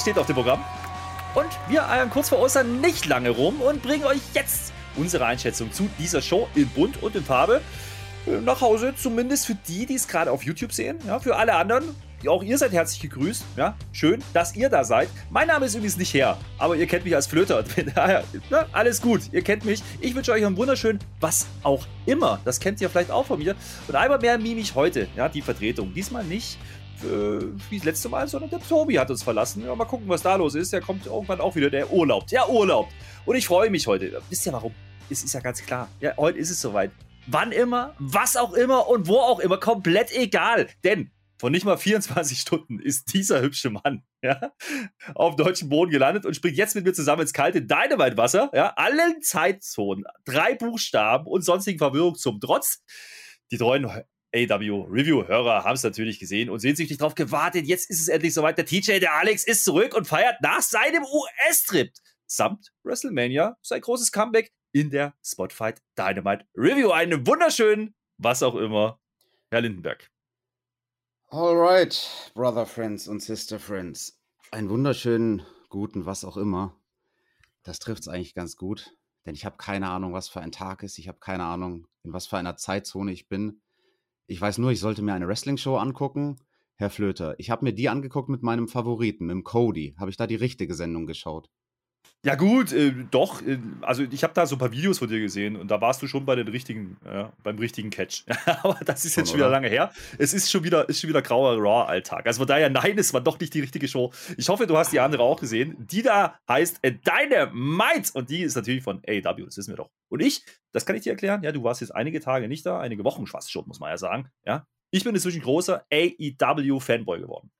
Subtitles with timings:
[0.00, 0.64] steht auf dem Programm.
[1.34, 5.72] Und wir eiern kurz vor Ostern nicht lange rum und bringen euch jetzt unsere Einschätzung
[5.72, 7.60] zu dieser Show in Bunt und in Farbe
[8.26, 8.94] äh, nach Hause.
[8.96, 10.98] Zumindest für die, die es gerade auf YouTube sehen.
[11.06, 11.94] Ja, für alle anderen,
[12.26, 13.44] auch ihr seid herzlich gegrüßt.
[13.56, 15.08] Ja, schön, dass ihr da seid.
[15.30, 17.62] Mein Name ist übrigens nicht Herr, aber ihr kennt mich als Flöter.
[17.94, 19.82] Daher, na, alles gut, ihr kennt mich.
[20.00, 22.40] Ich wünsche euch einen wunderschönen, was auch immer.
[22.44, 23.54] Das kennt ihr vielleicht auch von mir.
[23.86, 25.94] Und einmal mehr mime ich heute, ja, die Vertretung.
[25.94, 26.58] Diesmal nicht
[27.04, 29.64] äh, wie das letzte Mal, sondern der Tobi hat uns verlassen.
[29.64, 30.72] Ja, mal gucken, was da los ist.
[30.72, 32.26] Der kommt irgendwann auch wieder, der Urlaub.
[32.28, 32.88] Der Urlaub.
[33.24, 34.20] Und ich freue mich heute.
[34.28, 34.74] Wisst ihr warum?
[35.10, 35.88] Es ist ja ganz klar.
[36.00, 36.90] Ja, heute ist es soweit.
[37.26, 40.68] Wann immer, was auch immer und wo auch immer, komplett egal.
[40.84, 44.52] Denn von nicht mal 24 Stunden ist dieser hübsche Mann ja,
[45.14, 48.50] auf deutschem Boden gelandet und springt jetzt mit mir zusammen ins kalte Dynamite-Wasser.
[48.52, 52.82] Ja, allen Zeitzonen, drei Buchstaben und sonstigen Verwirrung zum Trotz.
[53.50, 53.88] Die treuen
[54.34, 57.66] AW Review-Hörer haben es natürlich gesehen und sehnsüchtig darauf gewartet.
[57.66, 58.58] Jetzt ist es endlich soweit.
[58.58, 61.90] Der TJ, der Alex, ist zurück und feiert nach seinem US-Trip
[62.28, 66.90] samt WrestleMania sein großes Comeback in der Spotfight Dynamite Review.
[66.90, 69.00] Einen wunderschönen, was auch immer,
[69.50, 70.10] Herr Lindenberg.
[71.28, 74.20] Alright, Brother Friends und Sister Friends.
[74.50, 76.74] Einen wunderschönen, guten, was auch immer.
[77.64, 78.94] Das trifft es eigentlich ganz gut,
[79.26, 80.98] denn ich habe keine Ahnung, was für ein Tag ist.
[80.98, 83.60] Ich habe keine Ahnung, in was für einer Zeitzone ich bin.
[84.30, 86.36] Ich weiß nur, ich sollte mir eine Wrestling-Show angucken.
[86.76, 89.96] Herr Flöter, ich habe mir die angeguckt mit meinem Favoriten, mit dem Cody.
[89.98, 91.48] Habe ich da die richtige Sendung geschaut?
[92.24, 93.40] Ja, gut, äh, doch.
[93.40, 96.02] Äh, also, ich habe da so ein paar Videos von dir gesehen und da warst
[96.02, 98.24] du schon bei den richtigen, äh, beim richtigen Catch.
[98.62, 99.92] Aber das ist schon, jetzt schon wieder lange her.
[100.18, 102.26] Es ist schon wieder, ist schon wieder grauer Raw-Alltag.
[102.26, 104.12] Also, von daher, nein, es war doch nicht die richtige Show.
[104.36, 105.76] Ich hoffe, du hast die andere auch gesehen.
[105.78, 109.90] Die da heißt äh, Dynamite und die ist natürlich von AEW, das wissen wir doch.
[110.08, 110.42] Und ich,
[110.72, 113.26] das kann ich dir erklären, ja, du warst jetzt einige Tage nicht da, einige Wochen
[113.26, 114.30] fast schon, muss man ja sagen.
[114.44, 117.50] Ja, ich bin inzwischen großer AEW-Fanboy geworden.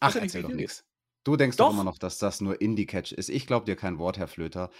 [0.00, 0.84] Ach, erzähl doch nichts.
[1.24, 1.66] Du denkst doch.
[1.66, 3.30] doch immer noch, dass das nur Indie-Catch ist.
[3.30, 4.70] Ich glaube dir kein Wort, Herr Flöter.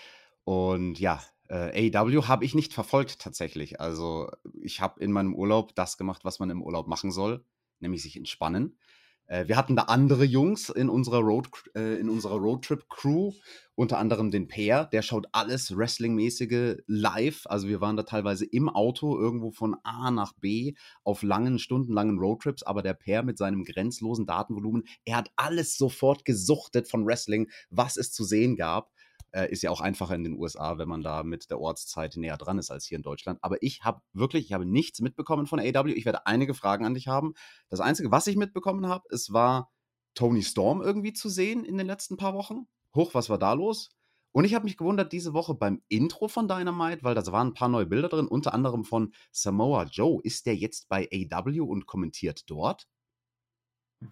[0.45, 3.81] Und ja, äh, AEW habe ich nicht verfolgt tatsächlich.
[3.81, 4.31] Also
[4.61, 7.45] ich habe in meinem Urlaub das gemacht, was man im Urlaub machen soll,
[7.81, 8.79] nämlich sich entspannen.
[9.27, 13.33] Äh, wir hatten da andere Jungs in unserer, Road, äh, in unserer Roadtrip-Crew,
[13.77, 17.47] unter anderem den Peer, der schaut alles Wrestling-mäßige live.
[17.47, 22.19] Also wir waren da teilweise im Auto irgendwo von A nach B auf langen, stundenlangen
[22.19, 27.51] Roadtrips, aber der Peer mit seinem grenzlosen Datenvolumen, er hat alles sofort gesuchtet von Wrestling,
[27.71, 28.93] was es zu sehen gab.
[29.35, 32.37] Äh, ist ja auch einfacher in den USA, wenn man da mit der Ortszeit näher
[32.37, 33.41] dran ist als hier in Deutschland.
[33.43, 35.93] Aber ich habe wirklich, ich habe nichts mitbekommen von AW.
[35.93, 37.35] Ich werde einige Fragen an dich haben.
[37.69, 39.73] Das Einzige, was ich mitbekommen habe, es war
[40.15, 42.69] Tony Storm irgendwie zu sehen in den letzten paar Wochen.
[42.95, 43.91] Hoch, was war da los?
[44.31, 47.55] Und ich habe mich gewundert diese Woche beim Intro von Dynamite, weil da waren ein
[47.55, 50.21] paar neue Bilder drin, unter anderem von Samoa Joe.
[50.23, 52.87] Ist der jetzt bei AW und kommentiert dort?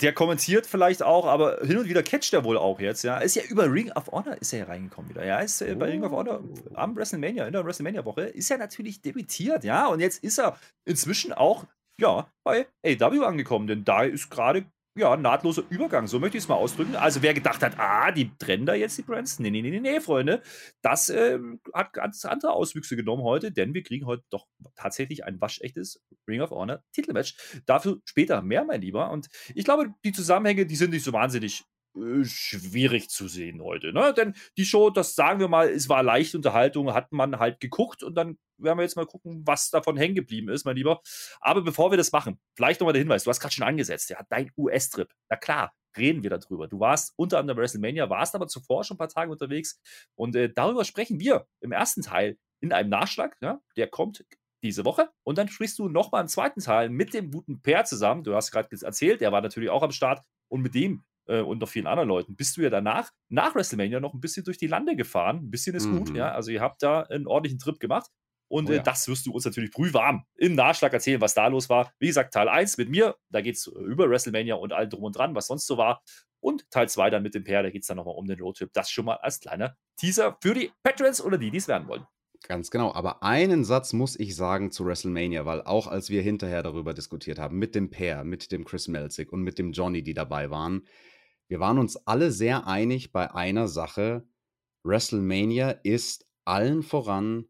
[0.01, 3.19] Der kommentiert vielleicht auch, aber hin und wieder catcht er wohl auch jetzt, ja.
[3.19, 5.41] Ist ja über Ring of Honor ist er ja reingekommen wieder, ja.
[5.41, 6.41] Ist äh, bei Ring of Honor
[6.75, 9.87] am WrestleMania, in der WrestleMania-Woche, ist er natürlich debütiert, ja.
[9.87, 11.67] Und jetzt ist er inzwischen auch,
[11.99, 14.65] ja, bei AW angekommen, denn da ist gerade
[14.95, 16.97] ja, nahtloser Übergang, so möchte ich es mal ausdrücken.
[16.97, 19.39] Also wer gedacht hat, ah, die trennen da jetzt die Brands.
[19.39, 20.43] Nee, nee, nee, nee, nee, Freunde.
[20.83, 21.39] Das äh,
[21.73, 26.43] hat ganz andere Auswüchse genommen heute, denn wir kriegen heute doch tatsächlich ein waschechtes Ring
[26.43, 27.35] of Honor Titelmatch.
[27.65, 29.11] Dafür später mehr, mein Lieber.
[29.11, 31.65] Und ich glaube, die Zusammenhänge, die sind nicht so wahnsinnig
[32.25, 33.93] schwierig zu sehen heute.
[33.93, 34.15] Ne?
[34.15, 38.03] Denn die Show, das sagen wir mal, es war leichte Unterhaltung, hat man halt geguckt
[38.03, 41.01] und dann werden wir jetzt mal gucken, was davon hängen geblieben ist, mein Lieber.
[41.41, 44.21] Aber bevor wir das machen, vielleicht nochmal der Hinweis, du hast gerade schon angesetzt, ja,
[44.31, 45.13] dein US-Trip.
[45.29, 46.69] Na klar, reden wir darüber.
[46.69, 49.81] Du warst unter anderem WrestleMania, warst aber zuvor schon ein paar Tage unterwegs
[50.15, 53.37] und äh, darüber sprechen wir im ersten Teil in einem Nachschlag.
[53.41, 53.61] Ja?
[53.77, 54.25] Der kommt
[54.63, 55.11] diese Woche.
[55.25, 58.25] Und dann sprichst du nochmal im zweiten Teil mit dem guten Pair zusammen.
[58.25, 60.23] Du hast gerade erzählt, der war natürlich auch am Start.
[60.49, 64.01] Und mit dem äh, und noch vielen anderen Leuten, bist du ja danach, nach WrestleMania,
[64.01, 65.39] noch ein bisschen durch die Lande gefahren.
[65.39, 65.99] Ein bisschen ist mhm.
[65.99, 66.33] gut, ja.
[66.33, 68.11] Also ihr habt da einen ordentlichen Trip gemacht.
[68.49, 68.81] Und oh, äh, ja.
[68.83, 71.93] äh, das wirst du uns natürlich brühwarm im Nachschlag erzählen, was da los war.
[71.99, 75.17] Wie gesagt, Teil 1 mit mir, da geht es über WrestleMania und all drum und
[75.17, 76.03] dran, was sonst so war.
[76.41, 78.71] Und Teil 2 dann mit dem Pair, da geht es dann nochmal um den Roadtrip.
[78.75, 82.07] Das schon mal als kleiner Teaser für die Patrons oder die, die es werden wollen.
[82.47, 82.93] Ganz genau.
[82.93, 87.39] Aber einen Satz muss ich sagen zu WrestleMania, weil auch als wir hinterher darüber diskutiert
[87.39, 90.87] haben, mit dem Pair, mit dem Chris Melzick und mit dem Johnny, die dabei waren,
[91.53, 94.27] wir waren uns alle sehr einig bei einer Sache.
[94.85, 97.45] WrestleMania ist allen voran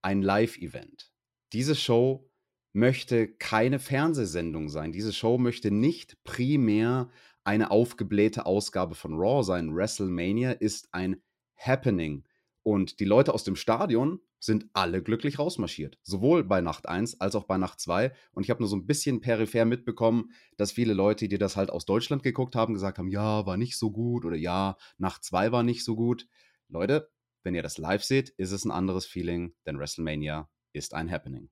[0.00, 1.12] ein Live-Event.
[1.52, 2.30] Diese Show
[2.72, 4.90] möchte keine Fernsehsendung sein.
[4.90, 7.10] Diese Show möchte nicht primär
[7.44, 9.76] eine aufgeblähte Ausgabe von Raw sein.
[9.76, 11.20] WrestleMania ist ein
[11.54, 12.24] Happening.
[12.64, 15.98] Und die Leute aus dem Stadion sind alle glücklich rausmarschiert.
[16.02, 18.12] Sowohl bei Nacht 1 als auch bei Nacht 2.
[18.32, 21.70] Und ich habe nur so ein bisschen peripher mitbekommen, dass viele Leute, die das halt
[21.70, 25.52] aus Deutschland geguckt haben, gesagt haben, ja, war nicht so gut oder ja, Nacht 2
[25.52, 26.28] war nicht so gut.
[26.68, 27.10] Leute,
[27.42, 31.50] wenn ihr das live seht, ist es ein anderes Feeling, denn WrestleMania ist ein Happening.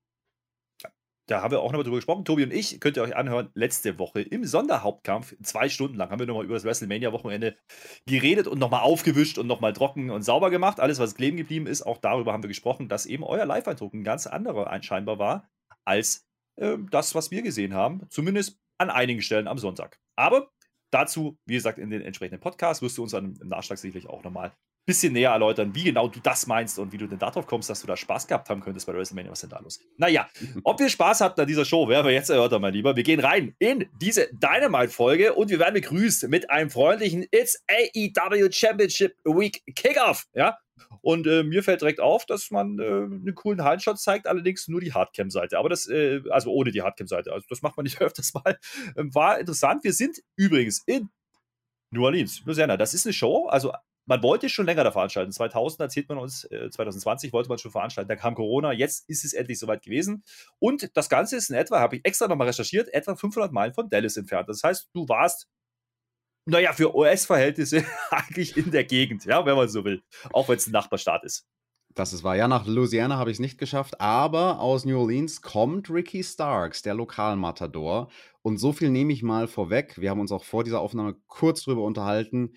[1.30, 2.24] Da haben wir auch nochmal drüber gesprochen.
[2.24, 3.50] Tobi und ich könnt ihr euch anhören.
[3.54, 7.54] Letzte Woche im Sonderhauptkampf, zwei Stunden lang, haben wir nochmal über das WrestleMania-Wochenende
[8.04, 10.80] geredet und nochmal aufgewischt und nochmal trocken und sauber gemacht.
[10.80, 14.02] Alles, was kleben geblieben ist, auch darüber haben wir gesprochen, dass eben euer Live-Eindruck ein
[14.02, 15.48] ganz anderer scheinbar war
[15.84, 18.08] als äh, das, was wir gesehen haben.
[18.08, 20.00] Zumindest an einigen Stellen am Sonntag.
[20.16, 20.50] Aber
[20.90, 24.22] dazu, wie gesagt, in den entsprechenden Podcasts wirst du uns dann im Nachschlag sicherlich auch
[24.22, 24.52] nochmal
[24.86, 27.80] bisschen näher erläutern, wie genau du das meinst und wie du denn darauf kommst, dass
[27.80, 29.30] du da Spaß gehabt haben könntest bei WrestleMania.
[29.30, 29.78] Was ist denn da los?
[29.98, 30.28] Naja,
[30.64, 32.96] ob wir Spaß hatten an dieser Show, werden wir jetzt erörtern, mein Lieber.
[32.96, 38.50] Wir gehen rein in diese Dynamite-Folge und wir werden begrüßt mit einem freundlichen It's AEW
[38.50, 40.26] Championship Week Kickoff.
[40.34, 40.58] Ja,
[41.02, 44.80] und äh, mir fällt direkt auf, dass man äh, einen coolen Hallenshot zeigt, allerdings nur
[44.80, 45.58] die Hardcam-Seite.
[45.58, 47.32] Aber das, äh, also ohne die Hardcam-Seite.
[47.32, 48.58] Also das macht man nicht öfters mal.
[48.96, 49.84] Ähm, war interessant.
[49.84, 51.10] Wir sind übrigens in
[51.90, 52.76] New Orleans, Louisiana.
[52.76, 53.72] Das ist eine Show, also
[54.06, 55.30] man wollte schon länger da veranstalten.
[55.30, 58.08] 2000 erzählt man uns, äh, 2020 wollte man schon veranstalten.
[58.08, 58.72] Da kam Corona.
[58.72, 60.24] Jetzt ist es endlich soweit gewesen.
[60.58, 63.88] Und das Ganze ist in etwa, habe ich extra nochmal recherchiert, etwa 500 Meilen von
[63.88, 64.48] Dallas entfernt.
[64.48, 65.48] Das heißt, du warst,
[66.50, 70.02] naja, für US-Verhältnisse eigentlich in der Gegend, ja, wenn man so will.
[70.32, 71.46] Auch wenn es ein Nachbarstaat ist.
[71.94, 72.36] Das ist wahr.
[72.36, 76.82] Ja, nach Louisiana habe ich es nicht geschafft, aber aus New Orleans kommt Ricky Starks,
[76.82, 78.10] der Lokalmatador.
[78.42, 80.00] Und so viel nehme ich mal vorweg.
[80.00, 82.52] Wir haben uns auch vor dieser Aufnahme kurz drüber unterhalten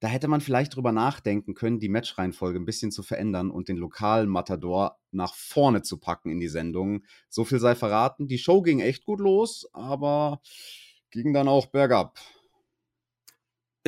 [0.00, 3.76] da hätte man vielleicht drüber nachdenken können, die Matchreihenfolge ein bisschen zu verändern und den
[3.76, 7.04] lokalen Matador nach vorne zu packen in die Sendung.
[7.28, 8.28] So viel sei verraten.
[8.28, 10.40] Die Show ging echt gut los, aber
[11.10, 12.18] ging dann auch bergab.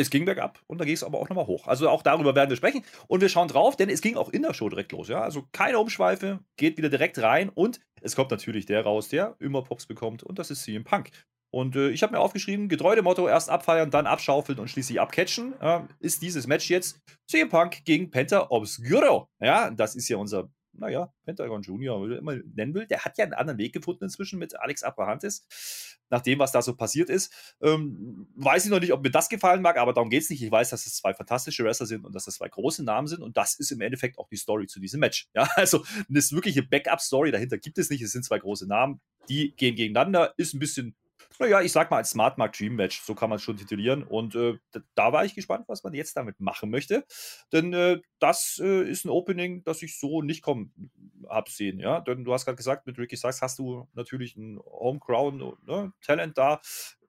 [0.00, 1.66] Es ging bergab und da ging es aber auch nochmal hoch.
[1.66, 2.82] Also auch darüber werden wir sprechen.
[3.06, 5.08] Und wir schauen drauf, denn es ging auch in der Show direkt los.
[5.08, 5.20] Ja?
[5.20, 9.62] Also keine Umschweife, geht wieder direkt rein und es kommt natürlich der raus, der immer
[9.62, 11.10] Pops bekommt und das ist CM Punk.
[11.52, 15.00] Und äh, ich habe mir aufgeschrieben, getreu dem Motto, erst abfeiern, dann abschaufeln und schließlich
[15.00, 19.28] abcatchen, äh, ist dieses Match jetzt CM Punk gegen Penta Obscuro.
[19.40, 20.48] Ja, das ist ja unser,
[20.80, 22.86] naja, Pentagon Junior, wie immer nennen will.
[22.86, 25.98] Der hat ja einen anderen Weg gefunden inzwischen mit Alex Abrahantes.
[26.08, 27.32] Nach dem, was da so passiert ist.
[27.60, 30.42] Ähm, weiß ich noch nicht, ob mir das gefallen mag, aber darum geht es nicht.
[30.42, 33.22] Ich weiß, dass es zwei fantastische Wrestler sind und dass das zwei große Namen sind.
[33.22, 35.28] Und das ist im Endeffekt auch die Story zu diesem Match.
[35.34, 38.02] Ja, also eine wirkliche Backup-Story dahinter gibt es nicht.
[38.02, 40.34] Es sind zwei große Namen, die gehen gegeneinander.
[40.38, 40.96] Ist ein bisschen
[41.40, 44.02] naja, ich sag mal als Smart Mark Dream Match, so kann man es schon titulieren.
[44.02, 44.58] Und äh,
[44.94, 47.04] da war ich gespannt, was man jetzt damit machen möchte.
[47.52, 50.90] Denn äh, das äh, ist ein Opening, das ich so nicht kommen
[51.28, 51.80] habe sehen.
[51.80, 52.00] Ja?
[52.00, 56.36] Denn du hast gerade gesagt, mit Ricky Sachs hast du natürlich ein Homegrown ne, Talent
[56.36, 56.60] da.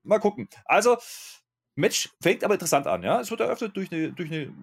[0.03, 0.47] Mal gucken.
[0.65, 0.97] Also,
[1.75, 3.03] Match fängt aber interessant an.
[3.03, 3.19] Ja?
[3.19, 4.53] Es wird eröffnet durch eine, durch eine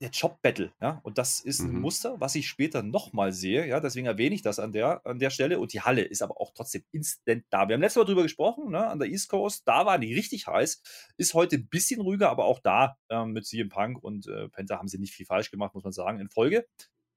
[0.00, 1.80] der Job-Battle, ja, und das ist ein mhm.
[1.80, 5.30] Muster, was ich später nochmal sehe, ja, deswegen erwähne ich das an der, an der
[5.30, 7.68] Stelle und die Halle ist aber auch trotzdem instant da.
[7.68, 10.46] Wir haben letztes Mal drüber gesprochen, ne, an der East Coast, da waren die richtig
[10.46, 10.82] heiß,
[11.18, 14.78] ist heute ein bisschen ruhiger, aber auch da ähm, mit CM Punk und äh, Penta
[14.78, 16.66] haben sie nicht viel falsch gemacht, muss man sagen, in Folge.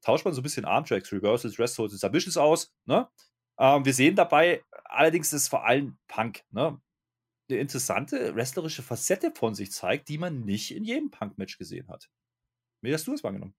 [0.01, 3.07] Tauscht man so ein bisschen Armtracks, Reversals, Rest Holds, Submissions aus, ne,
[3.59, 6.81] ähm, wir sehen dabei allerdings, dass vor allem Punk, ne,
[7.49, 12.09] eine interessante wrestlerische Facette von sich zeigt, die man nicht in jedem Punk-Match gesehen hat.
[12.83, 13.55] Wie hast du es wahrgenommen?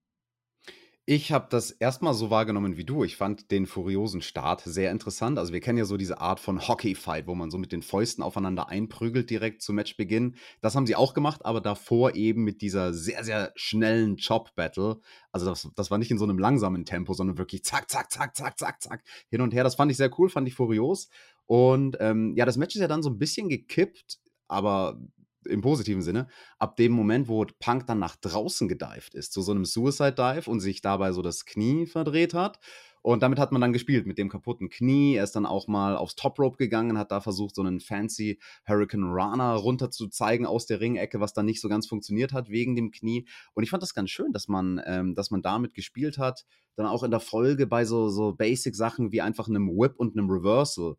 [1.07, 3.03] Ich habe das erstmal so wahrgenommen wie du.
[3.03, 5.37] Ich fand den furiosen Start sehr interessant.
[5.37, 8.23] Also wir kennen ja so diese Art von Hockey-Fight, wo man so mit den Fäusten
[8.23, 10.35] aufeinander einprügelt direkt zu Matchbeginn.
[10.61, 14.99] Das haben sie auch gemacht, aber davor eben mit dieser sehr, sehr schnellen Chop-Battle.
[15.31, 18.35] Also das, das war nicht in so einem langsamen Tempo, sondern wirklich zack, zack, zack,
[18.35, 19.63] zack, zack, zack, hin und her.
[19.63, 21.09] Das fand ich sehr cool, fand ich furios.
[21.45, 24.17] Und ähm, ja, das Match ist ja dann so ein bisschen gekippt,
[24.47, 24.99] aber
[25.45, 26.27] im positiven Sinne,
[26.59, 30.49] ab dem Moment, wo Punk dann nach draußen gedived ist, zu so einem Suicide Dive
[30.49, 32.59] und sich dabei so das Knie verdreht hat.
[33.05, 35.13] Und damit hat man dann gespielt mit dem kaputten Knie.
[35.13, 38.39] Er ist dann auch mal aufs Top Rope gegangen, hat da versucht, so einen fancy
[38.67, 42.49] Hurricane Rana runter zu zeigen aus der Ringecke, was dann nicht so ganz funktioniert hat
[42.49, 43.27] wegen dem Knie.
[43.53, 46.47] Und ich fand das ganz schön, dass man, ähm, dass man damit gespielt hat.
[46.77, 50.27] Dann auch in der Folge bei so, so Basic-Sachen wie einfach einem Whip und einem
[50.31, 50.95] Reversal,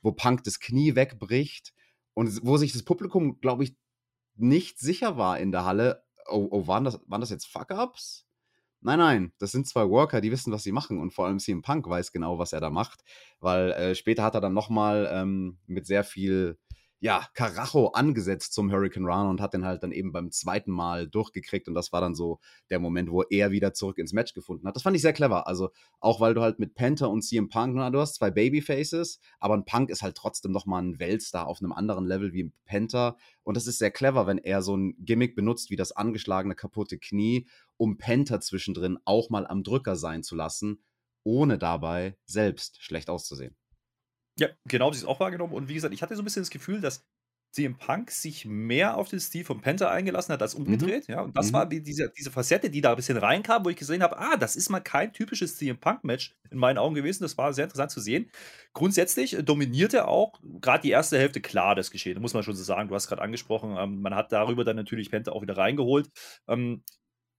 [0.00, 1.74] wo Punk das Knie wegbricht
[2.14, 3.76] und wo sich das Publikum, glaube ich,
[4.40, 8.26] nicht sicher war in der Halle, oh, oh waren, das, waren das jetzt Fuck-Ups?
[8.82, 11.60] Nein, nein, das sind zwei Worker, die wissen, was sie machen und vor allem CM
[11.60, 13.04] Punk weiß genau, was er da macht,
[13.38, 16.58] weil äh, später hat er dann nochmal ähm, mit sehr viel
[17.02, 21.08] ja, Karacho angesetzt zum Hurricane Run und hat den halt dann eben beim zweiten Mal
[21.08, 21.66] durchgekriegt.
[21.66, 24.76] Und das war dann so der Moment, wo er wieder zurück ins Match gefunden hat.
[24.76, 25.46] Das fand ich sehr clever.
[25.46, 29.18] Also auch weil du halt mit Panther und CM Punk, na, du hast zwei Babyfaces,
[29.38, 32.52] aber ein Punk ist halt trotzdem nochmal ein Weltstar auf einem anderen Level wie ein
[32.66, 33.16] Panther.
[33.44, 36.98] Und das ist sehr clever, wenn er so ein Gimmick benutzt wie das angeschlagene kaputte
[36.98, 40.84] Knie, um Panther zwischendrin auch mal am Drücker sein zu lassen,
[41.24, 43.56] ohne dabei selbst schlecht auszusehen.
[44.40, 45.52] Ja, genau, das ist auch wahrgenommen.
[45.52, 47.04] Und wie gesagt, ich hatte so ein bisschen das Gefühl, dass
[47.52, 50.64] CM Punk sich mehr auf den Stil von Penta eingelassen hat als mhm.
[50.64, 51.08] umgedreht.
[51.08, 51.14] Mhm.
[51.14, 51.52] Ja, und das mhm.
[51.54, 54.56] war diese, diese Facette, die da ein bisschen reinkam, wo ich gesehen habe, ah, das
[54.56, 57.24] ist mal kein typisches CM Punk-Match in meinen Augen gewesen.
[57.24, 58.30] Das war sehr interessant zu sehen.
[58.72, 62.88] Grundsätzlich dominierte auch gerade die erste Hälfte klar das Geschehen, muss man schon so sagen.
[62.88, 66.08] Du hast gerade angesprochen, ähm, man hat darüber dann natürlich Penta auch wieder reingeholt.
[66.48, 66.82] Ähm,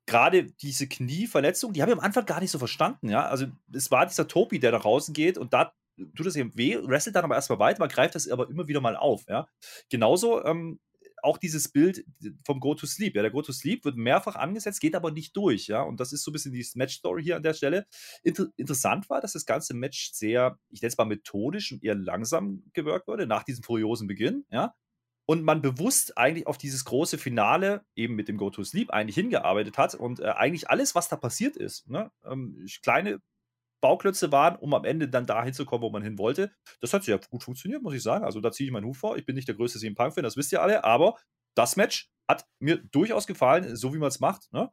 [0.06, 3.26] gerade diese Knieverletzung, die habe ich am Anfang gar nicht so verstanden, ja.
[3.28, 5.74] Also es war dieser Topi, der da draußen geht und da
[6.16, 8.82] tut es ihm weh, wrestelt dann aber erstmal weiter, man greift das aber immer wieder
[8.82, 9.24] mal auf.
[9.28, 9.48] Ja?
[9.90, 10.80] Genauso ähm,
[11.24, 12.06] auch dieses Bild
[12.46, 13.16] vom Go to Sleep.
[13.16, 15.68] Ja, der Go to Sleep wird mehrfach angesetzt, geht aber nicht durch.
[15.68, 17.86] Ja, und das ist so ein bisschen die Match-Story hier an der Stelle.
[18.24, 21.96] Inter interessant war, dass das ganze Match sehr, ich nenne es mal methodisch und eher
[21.96, 24.46] langsam gewirkt wurde, nach diesem furiosen Beginn.
[24.52, 24.74] Ja,
[25.26, 29.16] und man bewusst eigentlich auf dieses große Finale eben mit dem Go to Sleep eigentlich
[29.16, 33.22] hingearbeitet hat und äh, eigentlich alles, was da passiert ist, ne, ähm, kleine
[33.82, 36.52] Bauklötze waren, um am Ende dann dahin zu kommen, wo man hin wollte.
[36.80, 38.24] Das hat sehr gut funktioniert, muss ich sagen.
[38.24, 39.18] Also da ziehe ich meinen Hut vor.
[39.18, 41.16] Ich bin nicht der größte CM Punk-Fan, das wisst ihr alle, aber
[41.56, 44.52] das Match hat mir durchaus gefallen, so wie man es macht.
[44.54, 44.72] Ne?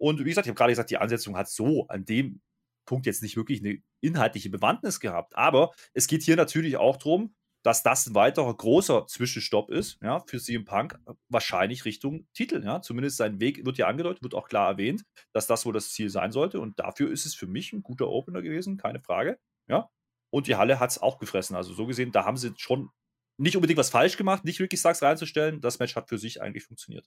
[0.00, 2.40] Und wie gesagt, ich habe gerade gesagt, die Ansetzung hat so an dem
[2.86, 5.36] Punkt jetzt nicht wirklich eine inhaltliche Bewandtnis gehabt.
[5.36, 7.34] Aber es geht hier natürlich auch darum,
[7.64, 12.82] dass das ein weiterer großer Zwischenstopp ist, ja, für CM Punk, wahrscheinlich Richtung Titel, ja.
[12.82, 16.10] Zumindest sein Weg wird ja angedeutet, wird auch klar erwähnt, dass das wohl das Ziel
[16.10, 16.60] sein sollte.
[16.60, 19.90] Und dafür ist es für mich ein guter Opener gewesen, keine Frage, ja.
[20.30, 21.56] Und die Halle hat es auch gefressen.
[21.56, 22.90] Also so gesehen, da haben sie schon
[23.38, 25.60] nicht unbedingt was falsch gemacht, nicht wirklich Sachs reinzustellen.
[25.60, 27.06] Das Match hat für sich eigentlich funktioniert.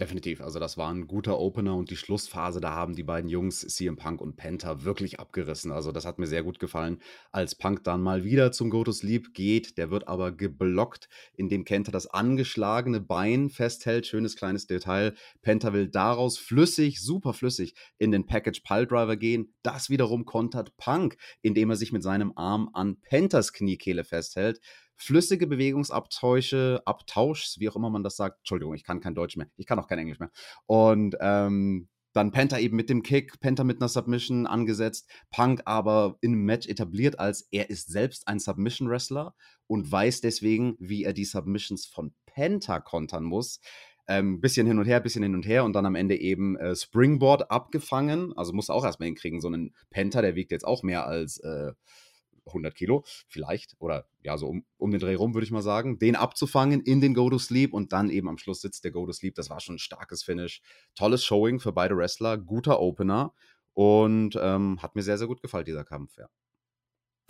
[0.00, 0.40] Definitiv.
[0.40, 3.96] Also, das war ein guter Opener und die Schlussphase, da haben die beiden Jungs, CM
[3.96, 5.72] Punk und Penta, wirklich abgerissen.
[5.72, 7.02] Also, das hat mir sehr gut gefallen,
[7.32, 9.76] als Punk dann mal wieder zum Go to Sleep geht.
[9.76, 14.06] Der wird aber geblockt, indem Kenta das angeschlagene Bein festhält.
[14.06, 15.14] Schönes kleines Detail.
[15.42, 19.52] Penta will daraus flüssig, super flüssig in den Package Piledriver gehen.
[19.64, 24.60] Das wiederum kontert Punk, indem er sich mit seinem Arm an Pentas Kniekehle festhält
[24.98, 28.40] flüssige Bewegungsabtäusche, Abtauschs, wie auch immer man das sagt.
[28.40, 29.48] Entschuldigung, ich kann kein Deutsch mehr.
[29.56, 30.30] Ich kann auch kein Englisch mehr.
[30.66, 36.16] Und ähm, dann Penta eben mit dem Kick, Penta mit einer Submission angesetzt, Punk aber
[36.20, 39.34] im Match etabliert als er ist selbst ein Submission-Wrestler
[39.66, 43.60] und weiß deswegen, wie er die Submissions von Penta kontern muss.
[44.08, 46.74] Ähm, bisschen hin und her, bisschen hin und her und dann am Ende eben äh,
[46.74, 48.32] Springboard abgefangen.
[48.36, 49.42] Also muss auch erstmal hinkriegen.
[49.42, 51.72] So einen Penta, der wiegt jetzt auch mehr als äh,
[52.48, 55.98] 100 Kilo vielleicht oder ja, so um, um den Dreh rum, würde ich mal sagen,
[55.98, 59.34] den abzufangen in den Go-to-Sleep und dann eben am Schluss sitzt der Go-to-Sleep.
[59.34, 60.62] Das war schon ein starkes Finish.
[60.94, 63.32] Tolles Showing für beide Wrestler, guter Opener
[63.74, 66.28] und ähm, hat mir sehr, sehr gut gefallen, dieser Kampf, ja.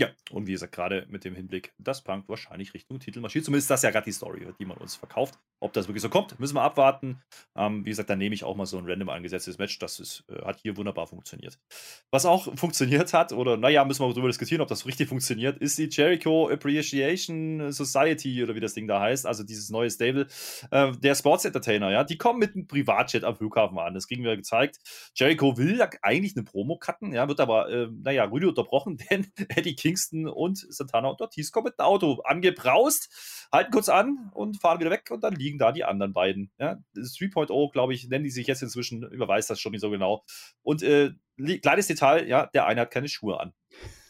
[0.00, 3.44] Ja, und wie gesagt, gerade mit dem Hinblick, dass Punk wahrscheinlich Richtung Titel marschiert.
[3.44, 5.40] Zumindest ist das ja gerade die Story, die man uns verkauft.
[5.60, 7.20] Ob das wirklich so kommt, müssen wir abwarten.
[7.56, 9.76] Ähm, wie gesagt, dann nehme ich auch mal so ein random angesetztes Match.
[9.80, 11.58] Das ist, äh, hat hier wunderbar funktioniert.
[12.12, 15.78] Was auch funktioniert hat, oder naja, müssen wir darüber diskutieren, ob das richtig funktioniert, ist
[15.78, 19.26] die Jericho Appreciation Society oder wie das Ding da heißt.
[19.26, 20.28] Also dieses neue Stable
[20.70, 21.90] äh, der Sports Entertainer.
[21.90, 23.94] Ja, die kommen mit einem Privatjet am Flughafen an.
[23.94, 24.78] Das kriegen wir gezeigt.
[25.16, 29.26] Jericho will ja eigentlich eine Promo cutten, ja, wird aber, äh, naja, Rüde unterbrochen, denn
[29.48, 34.60] Eddie Kingston und Santana und Ortiz kommen mit dem Auto angebraust, halten kurz an und
[34.60, 36.50] fahren wieder weg und dann liegen da die anderen beiden.
[36.58, 36.78] Ja?
[36.94, 40.24] 3.0, glaube ich, nennen die sich jetzt inzwischen, überweis das schon nicht so genau.
[40.62, 41.12] Und äh,
[41.62, 43.54] kleines Detail, ja, der eine hat keine Schuhe an.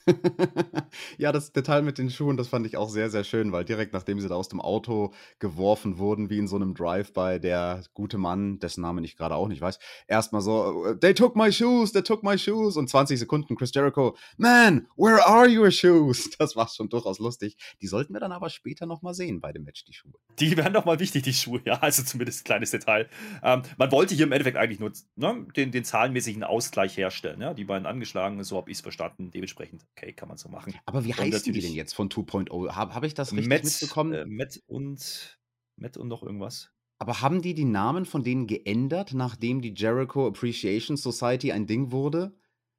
[1.19, 3.93] Ja, das Detail mit den Schuhen, das fand ich auch sehr, sehr schön, weil direkt
[3.93, 8.19] nachdem sie da aus dem Auto geworfen wurden, wie in so einem Drive-by, der gute
[8.19, 12.03] Mann, dessen Namen ich gerade auch nicht weiß, erstmal so: „They took my shoes, they
[12.03, 16.69] took my shoes“ und 20 Sekunden Chris Jericho: „Man, where are your shoes?“ Das war
[16.69, 17.57] schon durchaus lustig.
[17.83, 20.13] Die sollten wir dann aber später noch mal sehen bei dem Match, die Schuhe.
[20.39, 23.09] Die werden noch mal wichtig, die Schuhe, ja, also zumindest ein kleines Detail.
[23.43, 27.55] Ähm, man wollte hier im Endeffekt eigentlich nur, ne, den den zahlenmäßigen Ausgleich herstellen, ja?
[27.55, 29.31] Die beiden angeschlagen, so habe ich es verstanden.
[29.33, 30.75] Dementsprechend okay, kann man so machen.
[30.87, 32.73] Aber wie heißen die denn jetzt von 2.0?
[32.75, 34.13] Habe hab ich das richtig Matt, mitbekommen?
[34.13, 35.39] Äh, Matt und
[35.77, 36.71] Matt und noch irgendwas.
[36.99, 41.93] Aber haben die die Namen von denen geändert, nachdem die Jericho Appreciation Society ein Ding
[41.93, 42.37] wurde?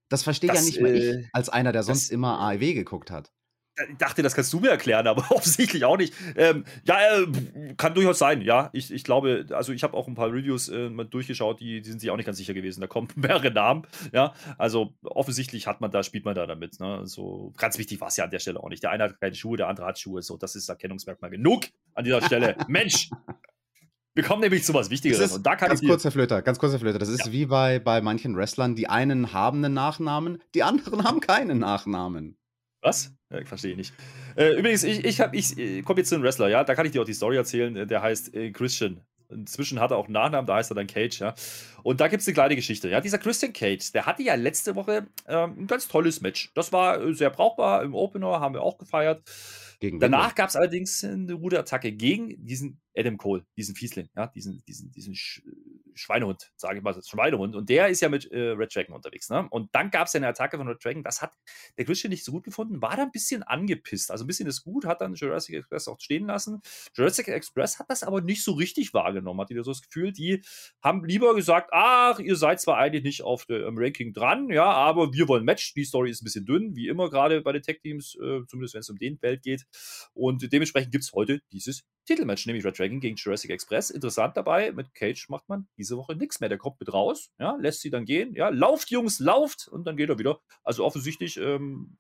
[0.09, 2.73] Das verstehe das, ja nicht mal äh, ich, als einer, der sonst das, immer AEW
[2.73, 3.31] geguckt hat.
[3.89, 6.13] Ich dachte, das kannst du mir erklären, aber offensichtlich auch nicht.
[6.35, 8.69] Ähm, ja, äh, kann durchaus sein, ja.
[8.73, 11.89] Ich, ich glaube, also ich habe auch ein paar Reviews äh, mal durchgeschaut, die, die
[11.89, 12.81] sind sich auch nicht ganz sicher gewesen.
[12.81, 14.33] Da kommen mehrere Namen, ja.
[14.57, 16.79] Also offensichtlich hat man da, spielt man da damit.
[16.79, 17.05] Ne?
[17.05, 18.83] So ganz wichtig war es ja an der Stelle auch nicht.
[18.83, 20.21] Der eine hat keine Schuhe, der andere hat Schuhe.
[20.21, 22.55] So, das ist Erkennungsmerkmal genug an dieser Stelle.
[22.67, 23.09] Mensch!
[24.15, 25.31] Wir kommen nämlich zu was Wichtigeres.
[25.31, 26.99] Und da kann ganz kurz, Herr Flöter, ganz kurz, Herr Flöter.
[26.99, 27.31] Das ist ja.
[27.31, 28.75] wie bei, bei manchen Wrestlern.
[28.75, 32.38] Die einen haben einen Nachnamen, die anderen haben keinen Nachnamen.
[32.81, 33.13] Was?
[33.31, 33.93] Ja, ich verstehe nicht.
[34.35, 36.91] Äh, übrigens, ich, ich, ich, ich komme jetzt zu einem Wrestler, ja, da kann ich
[36.91, 37.75] dir auch die Story erzählen.
[37.75, 39.01] Äh, der heißt äh, Christian.
[39.31, 41.35] Inzwischen hat er auch einen Nachnamen, da heißt er dann Cage, ja.
[41.83, 42.89] Und da gibt es eine kleine Geschichte.
[42.89, 46.51] Ja, dieser Christian Cage, der hatte ja letzte Woche ähm, ein ganz tolles Match.
[46.55, 47.83] Das war äh, sehr brauchbar.
[47.83, 49.21] Im Opener haben wir auch gefeiert.
[49.79, 54.63] Gegen Danach gab es allerdings eine Ruderattacke gegen diesen Adam Cole, diesen Fiesling, ja, diesen,
[54.65, 55.41] diesen, diesen Sch
[55.99, 57.55] Schweinehund, sage ich mal, Schweinehund.
[57.55, 59.29] Und der ist ja mit äh, Red Dragon unterwegs.
[59.29, 59.47] Ne?
[59.49, 61.03] Und dann gab es ja eine Attacke von Red Dragon.
[61.03, 61.33] Das hat
[61.77, 64.09] der Christian nicht so gut gefunden, war da ein bisschen angepisst.
[64.09, 66.61] Also ein bisschen ist gut, hat dann Jurassic Express auch stehen lassen.
[66.95, 69.41] Jurassic Express hat das aber nicht so richtig wahrgenommen.
[69.41, 70.41] Hat wieder so das Gefühl, die
[70.81, 75.13] haben lieber gesagt, ach, ihr seid zwar eigentlich nicht auf dem Ranking dran, ja, aber
[75.13, 75.73] wir wollen Match.
[75.73, 78.81] Die Story ist ein bisschen dünn, wie immer gerade bei den Tech-Teams, äh, zumindest wenn
[78.81, 79.65] es um den Belt geht.
[80.13, 83.91] Und dementsprechend gibt es heute dieses Titelmatch, nämlich Red Dragon gegen Jurassic Express.
[83.91, 86.49] Interessant dabei, mit Cage macht man diese Woche nichts mehr.
[86.49, 88.33] Der kommt mit raus, ja, lässt sie dann gehen.
[88.33, 90.39] Ja, lauft, Jungs, lauft und dann geht er wieder.
[90.63, 91.99] Also offensichtlich ähm,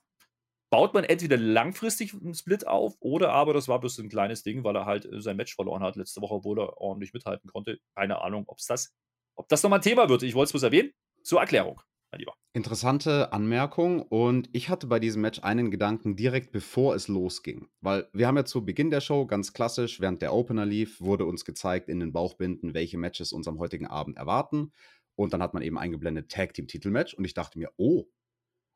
[0.71, 4.63] baut man entweder langfristig einen Split auf oder aber das war bloß ein kleines Ding,
[4.63, 7.79] weil er halt äh, sein Match verloren hat letzte Woche, obwohl er ordentlich mithalten konnte.
[7.95, 8.91] Keine Ahnung, ob das,
[9.35, 10.23] ob das nochmal ein Thema wird.
[10.23, 10.91] Ich wollte es bloß erwähnen.
[11.21, 12.33] Zur Erklärung mein Lieber.
[12.53, 18.09] Interessante Anmerkung und ich hatte bei diesem Match einen Gedanken direkt bevor es losging, weil
[18.13, 21.45] wir haben ja zu Beginn der Show ganz klassisch, während der Opener lief, wurde uns
[21.45, 24.71] gezeigt in den Bauchbinden, welche Matches uns am heutigen Abend erwarten
[25.15, 28.05] und dann hat man eben eingeblendet Tag Team Titelmatch und ich dachte mir, oh,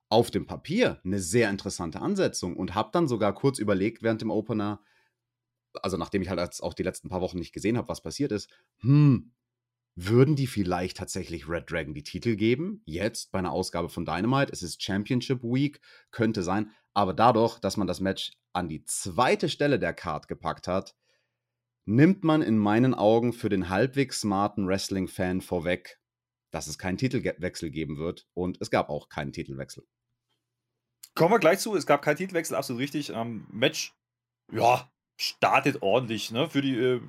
[0.10, 4.30] auf dem Papier eine sehr interessante Ansetzung und habe dann sogar kurz überlegt während dem
[4.30, 4.80] Opener,
[5.82, 8.52] also nachdem ich halt auch die letzten paar Wochen nicht gesehen habe, was passiert ist,
[8.82, 9.32] hm,
[9.96, 12.82] würden die vielleicht tatsächlich Red Dragon die Titel geben?
[12.86, 14.52] Jetzt bei einer Ausgabe von Dynamite.
[14.52, 15.80] Es ist Championship Week,
[16.12, 16.72] könnte sein.
[16.94, 20.96] Aber dadurch, dass man das Match an die zweite Stelle der Card gepackt hat,
[21.86, 26.00] nimmt man in meinen Augen für den halbwegs smarten Wrestling-Fan vorweg,
[26.52, 28.28] dass es keinen Titelwechsel geben wird.
[28.34, 29.86] Und es gab auch keinen Titelwechsel.
[31.16, 31.76] Kommen wir gleich zu.
[31.76, 33.10] Es gab keinen Titelwechsel, absolut richtig.
[33.10, 33.94] Ähm, Match,
[34.52, 36.50] ja, startet ordentlich ne?
[36.50, 37.02] für, die, äh,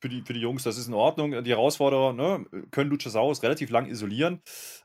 [0.00, 0.62] für, die, für die Jungs.
[0.62, 1.44] Das ist in Ordnung.
[1.44, 2.46] Die Herausforderer ne?
[2.70, 4.40] können Luchasaurus relativ lang isolieren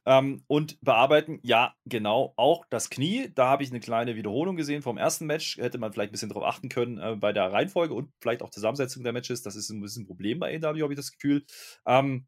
[0.06, 1.40] ähm, und bearbeiten.
[1.44, 3.32] Ja, genau, auch das Knie.
[3.34, 5.58] Da habe ich eine kleine Wiederholung gesehen vom ersten Match.
[5.58, 8.50] Hätte man vielleicht ein bisschen darauf achten können äh, bei der Reihenfolge und vielleicht auch
[8.50, 9.42] Zusammensetzung der Matches.
[9.42, 11.46] Das ist ein bisschen ein Problem bei AW, habe ich das Gefühl.
[11.88, 12.28] Ähm,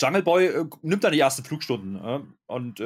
[0.00, 2.80] Jungle Boy äh, nimmt dann die ersten Flugstunden äh, und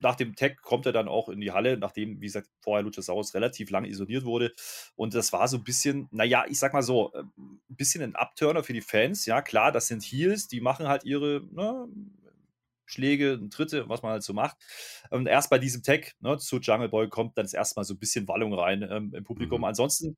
[0.00, 3.34] nach dem Tag kommt er dann auch in die Halle, nachdem, wie gesagt, vorher Luchasaurus
[3.34, 4.52] relativ lange isoliert wurde.
[4.94, 8.16] Und das war so ein bisschen, naja, ich sag mal so, äh, ein bisschen ein
[8.16, 9.26] Abturner für die Fans.
[9.26, 11.88] Ja, klar, das sind Heels, die machen halt ihre ne,
[12.84, 14.56] Schläge, Tritte, was man halt so macht.
[15.10, 18.28] Und erst bei diesem Tag ne, zu Jungle Boy kommt dann erstmal so ein bisschen
[18.28, 19.60] Wallung rein ähm, im Publikum.
[19.60, 19.64] Mhm.
[19.64, 20.16] Ansonsten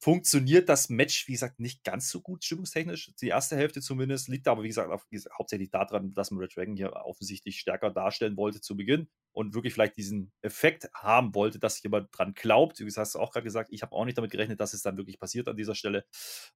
[0.00, 3.12] funktioniert das Match, wie gesagt, nicht ganz so gut stimmungstechnisch.
[3.20, 6.74] Die erste Hälfte zumindest liegt aber, wie gesagt, auf, hauptsächlich daran, dass man Red Dragon
[6.74, 11.82] hier offensichtlich stärker darstellen wollte zu Beginn und wirklich vielleicht diesen Effekt haben wollte, dass
[11.82, 12.80] jemand dran glaubt.
[12.80, 14.82] Wie gesagt, hast du auch gerade gesagt, ich habe auch nicht damit gerechnet, dass es
[14.82, 16.04] dann wirklich passiert an dieser Stelle.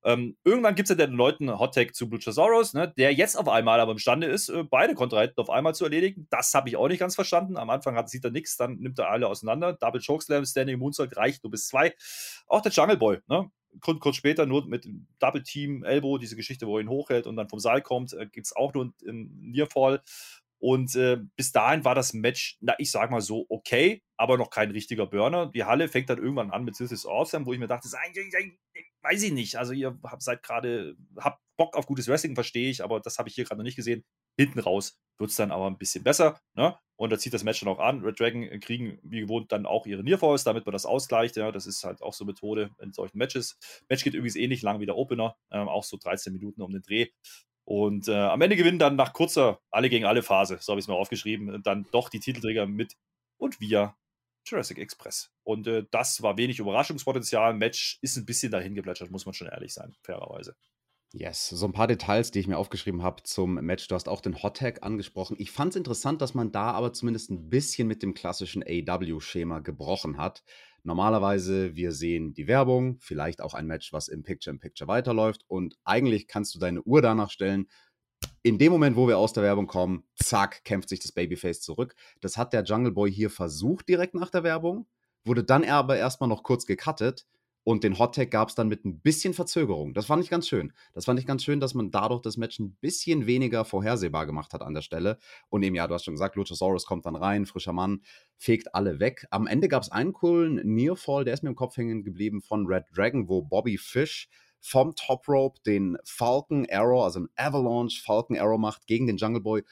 [0.03, 3.49] Ähm, irgendwann gibt es ja den Leuten einen Hottag zu Luchasaurus, ne, der jetzt auf
[3.49, 6.27] einmal aber imstande ist, äh, beide Kontrahenten auf einmal zu erledigen.
[6.31, 7.57] Das habe ich auch nicht ganz verstanden.
[7.57, 9.75] Am Anfang hat, sieht er nichts, dann nimmt er alle auseinander.
[9.75, 11.95] Double Chokeslam, Standing Moonsault reicht nur bis zwei.
[12.47, 13.51] Auch der Jungle Boy, ne?
[13.81, 17.37] kurz, kurz später nur mit Double Team Elbow, diese Geschichte, wo er ihn hochhält und
[17.37, 20.03] dann vom Seil kommt, äh, gibt es auch nur einen Nearfall.
[20.59, 24.49] Und äh, bis dahin war das Match, na, ich sag mal so, okay, aber noch
[24.49, 25.51] kein richtiger Burner.
[25.51, 27.89] Die Halle fängt dann irgendwann an mit This is Awesome, wo ich mir dachte,
[29.03, 29.57] weiß ich nicht.
[29.57, 33.29] Also, ihr habt seid gerade, habt Bock auf gutes Wrestling, verstehe ich, aber das habe
[33.29, 34.05] ich hier gerade noch nicht gesehen.
[34.39, 36.41] Hinten raus wird es dann aber ein bisschen besser.
[36.55, 36.77] Ne?
[36.97, 38.03] Und da zieht das Match dann auch an.
[38.03, 41.37] Red Dragon kriegen wie gewohnt dann auch ihre Nearfalls, damit man das ausgleicht.
[41.37, 43.59] Ja, das ist halt auch so Methode in solchen Matches.
[43.89, 46.83] Match geht übrigens ähnlich lang wie der Opener, ähm, auch so 13 Minuten um den
[46.83, 47.09] Dreh.
[47.65, 50.85] Und äh, am Ende gewinnen dann nach kurzer Alle gegen alle Phase, so habe ich
[50.85, 52.95] es mal aufgeschrieben, dann doch die Titelträger mit
[53.39, 53.97] und via
[54.47, 55.33] Jurassic Express.
[55.43, 57.55] Und äh, das war wenig Überraschungspotenzial.
[57.55, 60.55] Match ist ein bisschen dahin geplätschert, muss man schon ehrlich sein, fairerweise.
[61.17, 63.87] Yes, so ein paar Details, die ich mir aufgeschrieben habe zum Match.
[63.87, 65.37] Du hast auch den Hot Tag angesprochen.
[65.39, 69.61] Ich fand es interessant, dass man da aber zumindest ein bisschen mit dem klassischen AW-Schema
[69.61, 70.43] gebrochen hat.
[70.83, 76.27] Normalerweise, wir sehen die Werbung, vielleicht auch ein Match, was im Picture-in-Picture weiterläuft und eigentlich
[76.27, 77.69] kannst du deine Uhr danach stellen.
[78.43, 81.95] In dem Moment, wo wir aus der Werbung kommen, zack, kämpft sich das Babyface zurück.
[82.23, 84.89] Das hat der Jungle Boy hier versucht direkt nach der Werbung.
[85.25, 87.25] wurde dann aber erstmal noch kurz gecuttet
[87.65, 89.95] und den Hottag gab es dann mit ein bisschen Verzögerung.
[89.95, 90.73] Das fand ich ganz schön.
[90.93, 94.53] Das fand ich ganz schön, dass man dadurch das Match ein bisschen weniger vorhersehbar gemacht
[94.53, 95.19] hat an der Stelle.
[95.49, 98.03] Und eben, ja, du hast schon gesagt, Luchasaurus kommt dann rein, frischer Mann,
[98.37, 99.27] fegt alle weg.
[99.31, 102.67] Am Ende gab es einen coolen Nearfall, der ist mir im Kopf hängen geblieben von
[102.67, 104.29] Red Dragon, wo Bobby Fish
[104.61, 109.43] vom Top Rope den Falcon Arrow, also ein Avalanche Falcon Arrow macht gegen den Jungle
[109.43, 109.63] Boy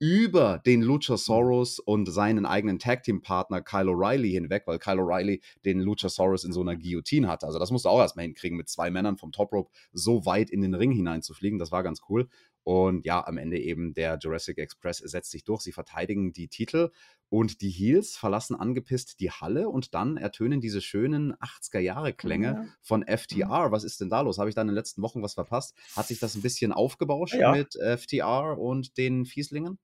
[0.00, 5.42] über den Luchasaurus und seinen eigenen Tag Team Partner Kyle O'Reilly hinweg, weil Kyle O'Reilly
[5.64, 7.46] den Luchasaurus in so einer Guillotine hatte.
[7.46, 10.50] Also das musst du auch erstmal hinkriegen, mit zwei Männern vom Top Rope so weit
[10.50, 11.58] in den Ring hineinzufliegen.
[11.58, 12.28] Das war ganz cool.
[12.62, 15.62] Und ja, am Ende eben der Jurassic Express setzt sich durch.
[15.62, 16.90] Sie verteidigen die Titel
[17.30, 22.64] und die Heels verlassen angepisst die Halle und dann ertönen diese schönen 80er-Jahre-Klänge ja.
[22.82, 23.72] von FTR.
[23.72, 24.38] Was ist denn da los?
[24.38, 25.74] Habe ich da in den letzten Wochen was verpasst?
[25.96, 27.52] Hat sich das ein bisschen aufgebauscht ja.
[27.52, 29.78] mit FTR und den Fieslingen?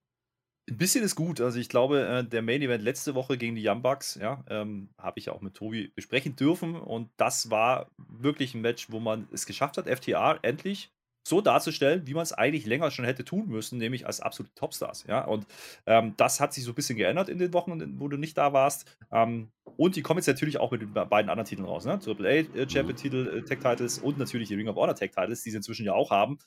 [0.66, 1.40] Ein bisschen ist gut.
[1.40, 4.88] Also ich glaube, äh, der Main Event letzte Woche gegen die Young Bucks, ja, ähm,
[4.96, 6.76] habe ich ja auch mit Tobi besprechen dürfen.
[6.76, 10.90] Und das war wirklich ein Match, wo man es geschafft hat, FTR endlich
[11.26, 15.04] so darzustellen, wie man es eigentlich länger schon hätte tun müssen, nämlich als absolute Topstars.
[15.08, 15.24] Ja?
[15.24, 15.46] Und
[15.86, 18.52] ähm, das hat sich so ein bisschen geändert in den Wochen, wo du nicht da
[18.52, 18.96] warst.
[19.10, 21.86] Ähm, und die kommen jetzt natürlich auch mit den beiden anderen Titeln raus.
[21.86, 21.98] Ne?
[21.98, 25.56] Triple A äh, Champion-Titel, äh, Tag-Titles und natürlich die Ring of Honor Tag-Titles, die sie
[25.56, 26.38] inzwischen ja auch haben.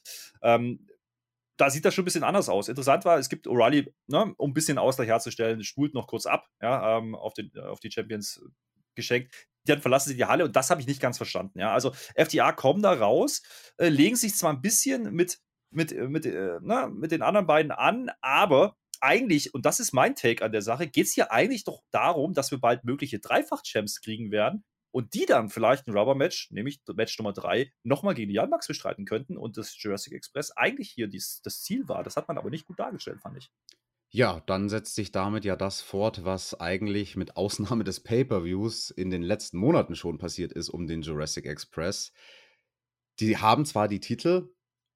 [0.43, 0.87] Ähm,
[1.57, 2.69] da sieht das schon ein bisschen anders aus.
[2.69, 6.47] Interessant war, es gibt O'Reilly, ne, um ein bisschen Ausgleich herzustellen, spult noch kurz ab
[6.61, 8.41] ja, ähm, auf, den, auf die Champions
[8.95, 9.33] geschenkt.
[9.65, 11.59] Dann verlassen sie die Halle und das habe ich nicht ganz verstanden.
[11.59, 13.41] Ja, also FTA kommen da raus,
[13.77, 15.39] äh, legen sich zwar ein bisschen mit,
[15.71, 19.93] mit, äh, mit, äh, na, mit den anderen beiden an, aber eigentlich, und das ist
[19.93, 23.19] mein Take an der Sache, geht es hier eigentlich doch darum, dass wir bald mögliche
[23.19, 28.31] Dreifach-Champs kriegen werden, und die dann vielleicht ein Rubber-Match, nämlich Match Nummer 3, nochmal gegen
[28.31, 32.03] die Bucks bestreiten könnten und das Jurassic Express eigentlich hier dies, das Ziel war.
[32.03, 33.49] Das hat man aber nicht gut dargestellt, fand ich.
[34.09, 39.09] Ja, dann setzt sich damit ja das fort, was eigentlich mit Ausnahme des Pay-per-Views in
[39.09, 42.13] den letzten Monaten schon passiert ist um den Jurassic Express.
[43.19, 44.49] Die haben zwar die Titel,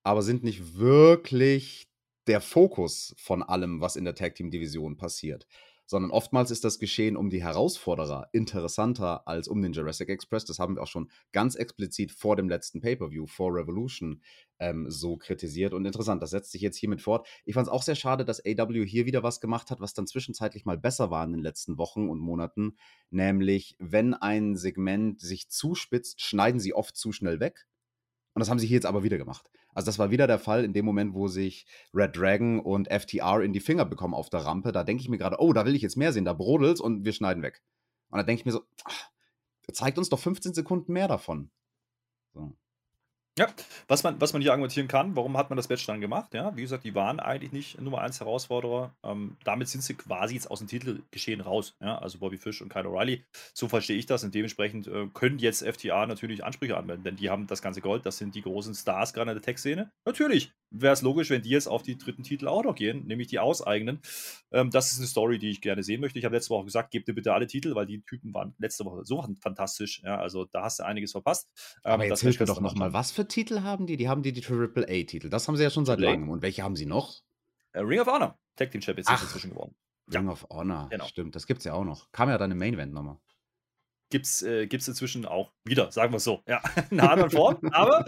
[0.03, 1.89] aber sind nicht wirklich
[2.27, 5.45] der Fokus von allem, was in der Tag Team Division passiert
[5.91, 10.45] sondern oftmals ist das Geschehen um die Herausforderer interessanter als um den Jurassic Express.
[10.45, 14.21] Das haben wir auch schon ganz explizit vor dem letzten Pay-Per-View, vor Revolution,
[14.59, 15.73] ähm, so kritisiert.
[15.73, 17.27] Und interessant, das setzt sich jetzt hiermit fort.
[17.43, 20.07] Ich fand es auch sehr schade, dass AW hier wieder was gemacht hat, was dann
[20.07, 22.77] zwischenzeitlich mal besser war in den letzten Wochen und Monaten.
[23.09, 27.67] Nämlich, wenn ein Segment sich zuspitzt, schneiden sie oft zu schnell weg.
[28.33, 29.49] Und das haben sie hier jetzt aber wieder gemacht.
[29.73, 33.41] Also das war wieder der Fall in dem Moment, wo sich Red Dragon und FTR
[33.41, 34.71] in die Finger bekommen auf der Rampe.
[34.71, 37.03] Da denke ich mir gerade, oh, da will ich jetzt mehr sehen, da brodelt's und
[37.03, 37.61] wir schneiden weg.
[38.09, 39.09] Und da denke ich mir so, ach,
[39.71, 41.51] zeigt uns doch 15 Sekunden mehr davon.
[42.33, 42.55] So.
[43.39, 43.47] Ja,
[43.87, 46.33] was man, was man hier argumentieren kann, warum hat man das Match dann gemacht?
[46.33, 48.93] Ja, wie gesagt, die waren eigentlich nicht Nummer 1 Herausforderer.
[49.03, 51.77] Ähm, damit sind sie quasi jetzt aus dem Titelgeschehen raus.
[51.79, 53.23] Ja, also Bobby Fish und Kyle O'Reilly.
[53.53, 57.29] So verstehe ich das und dementsprechend äh, können jetzt FTA natürlich Ansprüche anwenden, denn die
[57.29, 58.05] haben das ganze Gold.
[58.05, 59.91] Das sind die großen Stars gerade in der Tech-Szene.
[60.05, 63.27] Natürlich wäre es logisch, wenn die jetzt auf die dritten Titel auch noch gehen, nämlich
[63.27, 64.01] die auseigenen.
[64.51, 66.19] Ähm, das ist eine Story, die ich gerne sehen möchte.
[66.19, 68.83] Ich habe letzte Woche gesagt, gebt dir bitte alle Titel, weil die Typen waren letzte
[68.83, 70.01] Woche so fantastisch.
[70.03, 71.49] Ja, also da hast du einiges verpasst.
[71.85, 73.97] Ähm, Aber jetzt hilf mir doch nochmal, was für Titel haben die?
[73.97, 75.29] Die haben die, die Triple A-Titel.
[75.29, 76.29] Das haben sie ja schon seit langem.
[76.29, 77.21] Und welche haben sie noch?
[77.75, 78.37] Uh, Ring of Honor.
[78.55, 79.75] Tag Team Champions ist inzwischen geworden.
[80.13, 80.31] Ring ja.
[80.31, 80.87] of Honor.
[80.89, 81.05] Genau.
[81.05, 82.11] Stimmt, das gibt es ja auch noch.
[82.11, 83.17] Kam ja dann im Main Event nochmal.
[84.09, 86.43] Gibt es äh, inzwischen auch wieder, sagen wir es so.
[86.47, 87.57] Ja, in einer anderen Form.
[87.71, 88.05] Aber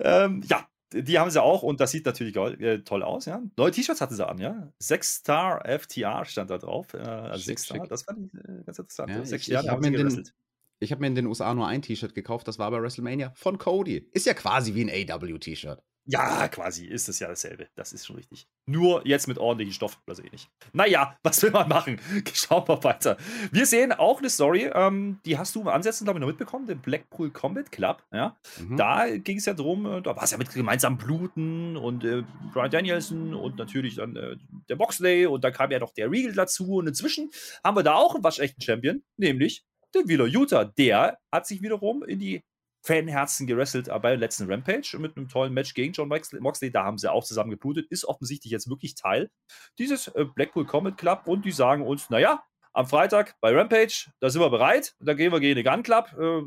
[0.00, 3.42] ähm, ja, die haben sie auch und das sieht natürlich äh, toll aus, ja.
[3.56, 4.72] Neue T-Shirts hatten sie an, ja.
[4.78, 6.94] 6 Star FTR stand da drauf.
[6.94, 9.10] Äh, also 6 Star, das fand ich äh, ganz interessant.
[9.10, 10.34] Ja, 6 Sterne haben sie gerasselt.
[10.82, 13.56] Ich habe mir in den USA nur ein T-Shirt gekauft, das war bei WrestleMania von
[13.56, 14.08] Cody.
[14.12, 15.80] Ist ja quasi wie ein AW-T-Shirt.
[16.04, 17.68] Ja, quasi ist es ja dasselbe.
[17.76, 18.48] Das ist schon richtig.
[18.66, 20.50] Nur jetzt mit ordentlichen Stoff, das eh nicht.
[20.72, 22.00] Naja, was will man machen?
[22.34, 23.16] Schauen wir weiter.
[23.52, 26.66] Wir sehen auch eine Story, ähm, die hast du im Ansätzen, glaube ich, noch mitbekommen,
[26.66, 28.02] den Blackpool Combat Club.
[28.12, 28.36] Ja?
[28.58, 28.76] Mhm.
[28.76, 32.24] Da ging es ja drum, äh, da war es ja mit gemeinsam Bluten und äh,
[32.52, 34.34] Brian Danielson und natürlich dann äh,
[34.68, 37.30] der Boxley und dann kam ja noch der Regal dazu und inzwischen
[37.62, 39.64] haben wir da auch einen waschechten Champion, nämlich
[39.94, 40.64] den Wheeler Utah.
[40.64, 42.42] Der hat sich wiederum in die
[42.84, 46.70] Fanherzen gerestelt bei letzten Rampage mit einem tollen Match gegen John Moxley.
[46.70, 47.86] Da haben sie auch zusammen geblutet.
[47.90, 49.30] Ist offensichtlich jetzt wirklich Teil
[49.78, 54.30] dieses äh, Blackpool Comet Club und die sagen uns, naja, am Freitag bei Rampage, da
[54.30, 56.12] sind wir bereit, da gehen wir gegen den Gun Club.
[56.18, 56.42] Äh,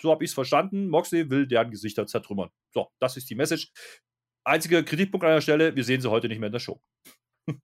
[0.00, 0.88] so habe ich es verstanden.
[0.88, 2.50] Moxley will deren Gesichter zertrümmern.
[2.72, 3.72] So, das ist die Message.
[4.44, 6.80] Einziger Kritikpunkt an der Stelle, wir sehen sie heute nicht mehr in der Show.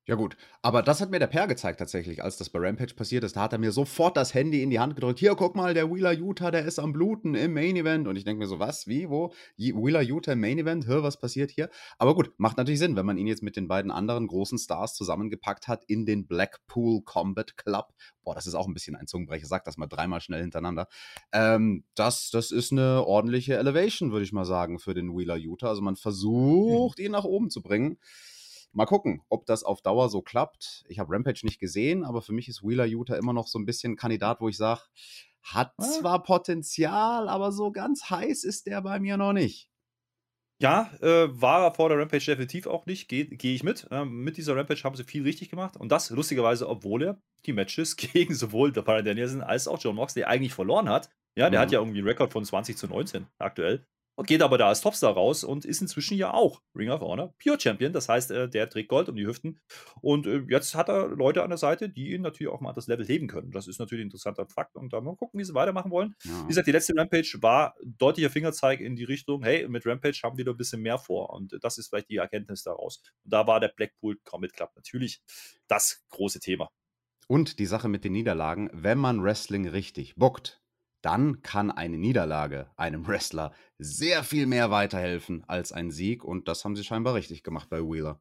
[0.07, 0.37] Ja, gut.
[0.61, 3.37] Aber das hat mir der Per gezeigt tatsächlich, als das bei Rampage passiert ist.
[3.37, 5.19] Da hat er mir sofort das Handy in die Hand gedrückt.
[5.19, 8.07] Hier, guck mal, der Wheeler Utah, der ist am Bluten im Main Event.
[8.07, 8.87] Und ich denke mir so, was?
[8.87, 9.09] Wie?
[9.09, 9.33] Wo?
[9.57, 10.87] Wheeler Utah im Main Event?
[10.87, 11.71] Hör, was passiert hier?
[11.99, 14.95] Aber gut, macht natürlich Sinn, wenn man ihn jetzt mit den beiden anderen großen Stars
[14.95, 17.95] zusammengepackt hat in den Blackpool Combat Club.
[18.23, 19.47] Boah, das ist auch ein bisschen ein Zungenbrecher.
[19.47, 20.89] Sag das mal dreimal schnell hintereinander.
[21.33, 25.69] Ähm, das, das ist eine ordentliche Elevation, würde ich mal sagen, für den Wheeler Utah.
[25.69, 27.05] Also man versucht, mhm.
[27.07, 27.97] ihn nach oben zu bringen.
[28.73, 30.85] Mal gucken, ob das auf Dauer so klappt.
[30.89, 33.67] Ich habe Rampage nicht gesehen, aber für mich ist Wheeler Utah immer noch so ein
[33.67, 34.83] bisschen Kandidat, wo ich sage,
[35.43, 35.83] hat ah.
[35.83, 39.71] zwar Potenzial, aber so ganz heiß ist der bei mir noch nicht.
[40.61, 43.89] Ja, äh, war er vor der Rampage definitiv auch nicht, gehe geh ich mit.
[43.91, 47.55] Ähm, mit dieser Rampage haben sie viel richtig gemacht und das lustigerweise, obwohl er die
[47.55, 51.09] Matches gegen sowohl der Brian Danielson als auch John Moxley eigentlich verloren hat.
[51.35, 51.63] Ja, der mhm.
[51.63, 53.87] hat ja irgendwie einen Rekord von 20 zu 19 aktuell
[54.27, 57.59] geht aber da als Topstar raus und ist inzwischen ja auch Ring of Honor Pure
[57.59, 57.93] Champion.
[57.93, 59.61] Das heißt, äh, der trägt Gold um die Hüften.
[60.01, 62.87] Und äh, jetzt hat er Leute an der Seite, die ihn natürlich auch mal das
[62.87, 63.51] Level heben können.
[63.51, 64.77] Das ist natürlich ein interessanter Fakt.
[64.77, 66.15] Und da mal gucken, wie sie weitermachen wollen.
[66.25, 66.43] Ja.
[66.45, 70.37] Wie gesagt, die letzte Rampage war deutlicher Fingerzeig in die Richtung, hey, mit Rampage haben
[70.37, 71.31] wir da ein bisschen mehr vor.
[71.31, 73.03] Und das ist vielleicht die Erkenntnis daraus.
[73.25, 75.23] Und da war der Blackpool Comet Club natürlich
[75.69, 76.71] das große Thema.
[77.31, 80.60] Und die Sache mit den Niederlagen, wenn man Wrestling richtig bookt,
[81.03, 86.25] dann kann eine Niederlage einem Wrestler sehr viel mehr weiterhelfen als ein Sieg.
[86.25, 88.21] Und das haben sie scheinbar richtig gemacht bei Wheeler.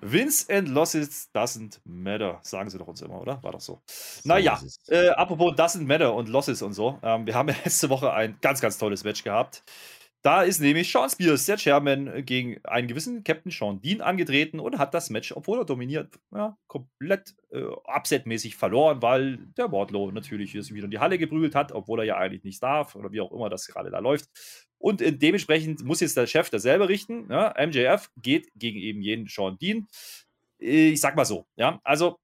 [0.00, 3.42] Wins and losses doesn't matter, sagen sie doch uns immer, oder?
[3.42, 3.80] War doch so.
[3.86, 6.98] so naja, äh, apropos doesn't matter und losses und so.
[7.02, 9.62] Ähm, wir haben ja letzte Woche ein ganz, ganz tolles Match gehabt.
[10.24, 14.78] Da ist nämlich Sean Spears, der Chairman, gegen einen gewissen Captain Sean Dean angetreten und
[14.78, 20.54] hat das Match, obwohl er dominiert, ja, komplett äh, upsetmäßig verloren, weil der Wardlow natürlich
[20.54, 23.32] wieder in die Halle geprügelt hat, obwohl er ja eigentlich nicht darf oder wie auch
[23.32, 24.30] immer das gerade da läuft.
[24.78, 27.30] Und äh, dementsprechend muss jetzt der Chef dasselbe richten.
[27.30, 29.88] Ja, MJF geht gegen eben jeden Sean Dean.
[30.58, 32.18] Äh, ich sag mal so, ja, also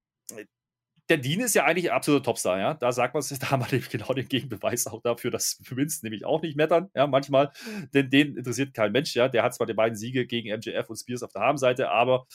[1.10, 2.74] der Dean ist ja eigentlich ein absoluter Topstar, ja.
[2.74, 6.24] Da sagt man es, da haben wir genau den Gegenbeweis auch dafür, dass Vince nämlich
[6.24, 7.52] auch nicht mettern, ja, manchmal.
[7.92, 9.28] Denn den interessiert kein Mensch, ja.
[9.28, 12.26] Der hat zwar die beiden Siege gegen MJF und Spears auf der Habenseite, aber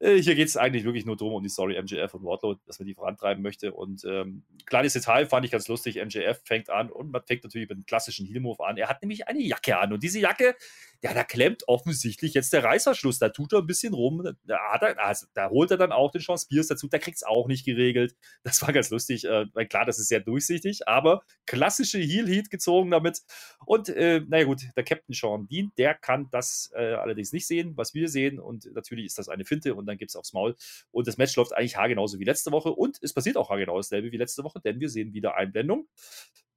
[0.00, 2.78] äh, hier geht es eigentlich wirklich nur darum, um die Story MJF und Wardlow, dass
[2.78, 3.72] man die vorantreiben möchte.
[3.72, 5.96] Und ähm, kleines Detail fand ich ganz lustig.
[5.96, 8.76] MJF fängt an und man fängt natürlich mit einem klassischen Heel-Move an.
[8.76, 10.54] Er hat nämlich eine Jacke an und diese Jacke,
[11.02, 13.20] ja, da klemmt offensichtlich jetzt der Reißverschluss.
[13.20, 14.36] Da tut er ein bisschen rum.
[14.44, 16.88] Da, er, also, da holt er dann auch den Sean Spears dazu.
[16.88, 18.16] Da kriegt es auch nicht geregelt.
[18.42, 19.24] Das war ganz lustig.
[19.24, 23.20] Äh, klar, das ist sehr durchsichtig, aber klassische Heel-Heat gezogen damit.
[23.64, 27.76] Und äh, naja, gut, der Captain Sean Dean, der kann das äh, allerdings nicht sehen,
[27.76, 28.40] was wir sehen.
[28.40, 30.56] Und natürlich ist das eine Finte und dann gibt es aufs Maul.
[30.90, 32.70] Und das Match läuft eigentlich haargenauso wie letzte Woche.
[32.72, 35.86] Und es passiert auch haargenau dasselbe wie letzte Woche, denn wir sehen wieder Einblendung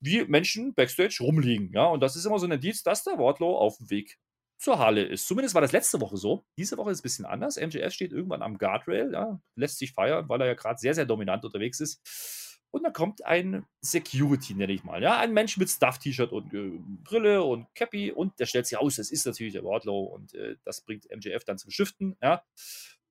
[0.01, 1.71] wie Menschen backstage rumliegen.
[1.73, 4.17] Ja, und das ist immer so ein Indiz, dass der Wardlow auf dem Weg
[4.61, 5.27] zur Halle ist.
[5.27, 6.45] Zumindest war das letzte Woche so.
[6.55, 7.57] Diese Woche ist es ein bisschen anders.
[7.57, 11.05] MJF steht irgendwann am Guardrail, ja, lässt sich feiern, weil er ja gerade sehr, sehr
[11.05, 12.61] dominant unterwegs ist.
[12.69, 15.01] Und dann kommt ein Security, nenne ich mal.
[15.01, 18.97] Ja, ein Mensch mit Stuff-T-Shirt und äh, Brille und Cappy und der stellt sich aus,
[18.97, 22.15] das ist natürlich der Wardlow und äh, das bringt MJF dann zum Shiften.
[22.21, 22.43] Ja.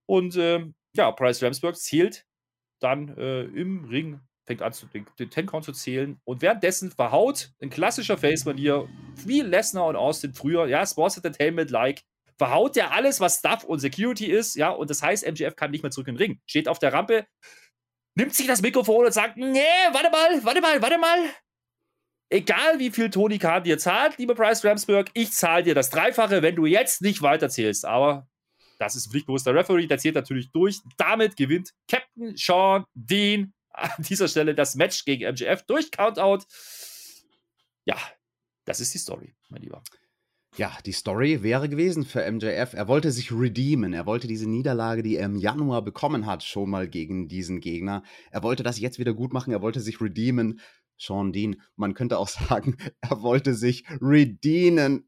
[0.07, 2.27] Und äh, ja, Price Ramsburg zählt
[2.79, 6.21] dann äh, im Ring fängt an, den, den Ten-Count zu zählen.
[6.25, 8.89] Und währenddessen verhaut in klassischer Face-Manier,
[9.25, 12.03] wie Lesnar und Austin früher, ja, Sports Entertainment-like,
[12.37, 15.83] verhaut der alles, was Stuff und Security ist, ja, und das heißt, MGF kann nicht
[15.83, 16.41] mehr zurück in den Ring.
[16.47, 17.27] Steht auf der Rampe,
[18.17, 19.61] nimmt sich das Mikrofon und sagt, nee,
[19.93, 21.19] warte mal, warte mal, warte mal.
[22.29, 26.43] Egal wie viel Tony Khan dir zahlt, lieber Bryce Ramsburg, ich zahle dir das Dreifache,
[26.43, 27.85] wenn du jetzt nicht weiterzählst.
[27.85, 28.27] Aber
[28.79, 30.81] das ist ein pflichtbewusster Referee, der zählt natürlich durch.
[30.97, 33.53] Damit gewinnt Captain Sean Dean
[33.97, 36.45] an dieser Stelle das Match gegen MJF durch Countout.
[37.85, 37.97] Ja,
[38.65, 39.83] das ist die Story, mein Lieber.
[40.57, 42.75] Ja, die Story wäre gewesen für MJF.
[42.75, 43.93] Er wollte sich redeemen.
[43.93, 48.03] Er wollte diese Niederlage, die er im Januar bekommen hat, schon mal gegen diesen Gegner.
[48.33, 49.53] Er wollte das jetzt wieder gut machen.
[49.53, 50.61] Er wollte sich redeemen.
[50.99, 55.07] Sean Dean, man könnte auch sagen, er wollte sich redeemen.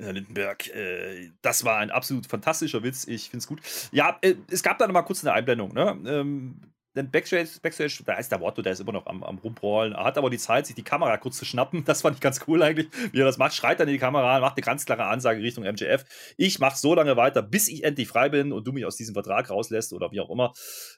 [0.00, 3.06] Herr Lindenberg, äh, das war ein absolut fantastischer Witz.
[3.06, 3.60] Ich finde es gut.
[3.90, 5.74] Ja, äh, es gab da noch mal kurz eine Einblendung.
[5.74, 5.98] Ne?
[6.06, 6.60] Ähm,
[6.98, 9.94] denn Backstage, Backstage, da ist der Watto, der ist immer noch am, am Rumbrollen.
[9.94, 11.84] Er hat aber die Zeit, sich die Kamera kurz zu schnappen.
[11.84, 13.54] Das fand ich ganz cool eigentlich, wie er das macht.
[13.54, 16.04] Schreit dann in die Kamera, macht eine ganz klare Ansage Richtung MJF.
[16.36, 19.14] Ich mache so lange weiter, bis ich endlich frei bin und du mich aus diesem
[19.14, 20.52] Vertrag rauslässt oder wie auch immer.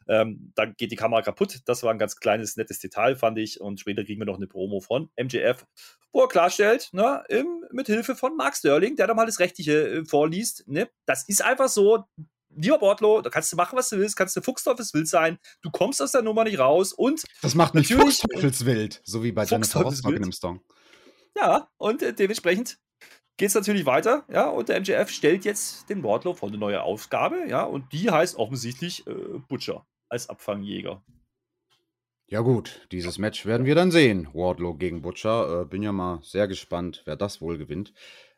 [0.08, 1.60] Ähm, dann geht die Kamera kaputt.
[1.66, 3.60] Das war ein ganz kleines, nettes Detail, fand ich.
[3.60, 5.66] Und später kriegen wir noch eine Promo von MJF,
[6.12, 9.88] wo er klarstellt, ne, im, mit Hilfe von Mark Sterling, der da mal das Rechtliche
[9.88, 10.66] äh, vorliest.
[10.66, 10.88] Ne?
[11.04, 12.04] Das ist einfach so
[12.54, 16.02] lieber Bordlo, da kannst du machen, was du willst, kannst du Fuchsteufelswild sein, du kommst
[16.02, 17.24] aus der Nummer nicht raus und.
[17.42, 20.60] Das macht mich Fuchsteufelswild, so wie bei Jennifer Rostock in dem Song.
[21.36, 22.78] Ja, und äh, dementsprechend
[23.36, 26.82] geht es natürlich weiter, ja, und der MJF stellt jetzt den Wardlow vor eine neue
[26.82, 29.12] Aufgabe, ja, und die heißt offensichtlich äh,
[29.48, 31.02] Butcher als Abfangjäger.
[32.26, 34.28] Ja gut, dieses Match werden wir dann sehen.
[34.32, 35.62] Wardlow gegen Butcher.
[35.62, 37.92] Äh, bin ja mal sehr gespannt, wer das wohl gewinnt.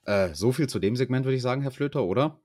[0.07, 2.41] Äh, so viel zu dem Segment, würde ich sagen, Herr Flöter, oder?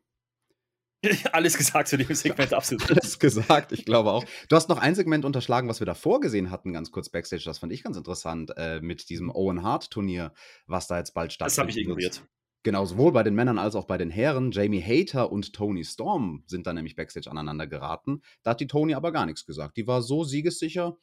[1.32, 2.90] Alles gesagt zu dem Segment, absolut.
[2.90, 4.26] Alles gesagt, ich glaube auch.
[4.50, 7.44] Du hast noch ein Segment unterschlagen, was wir davor gesehen hatten, ganz kurz Backstage.
[7.46, 10.34] Das fand ich ganz interessant, äh, mit diesem Owen Hart-Turnier,
[10.66, 11.58] was da jetzt bald stattfindet.
[11.58, 12.24] Das habe ich ignoriert.
[12.64, 14.52] Genau, sowohl bei den Männern als auch bei den Herren.
[14.52, 18.22] Jamie Hater und Tony Storm sind da nämlich Backstage aneinander geraten.
[18.44, 19.78] Da hat die Tony aber gar nichts gesagt.
[19.78, 20.98] Die war so siegessicher,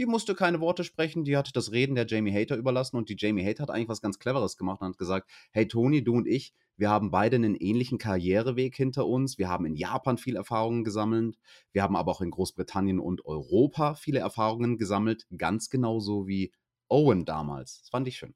[0.00, 3.16] die musste keine Worte sprechen, die hat das Reden der Jamie Hater überlassen und die
[3.18, 6.26] Jamie Hater hat eigentlich was ganz Cleveres gemacht und hat gesagt, hey Tony, du und
[6.26, 9.36] ich, wir haben beide einen ähnlichen Karriereweg hinter uns.
[9.36, 11.36] Wir haben in Japan viel Erfahrungen gesammelt.
[11.72, 15.26] Wir haben aber auch in Großbritannien und Europa viele Erfahrungen gesammelt.
[15.36, 16.50] Ganz genauso wie
[16.88, 17.80] Owen damals.
[17.80, 18.34] Das fand ich schön.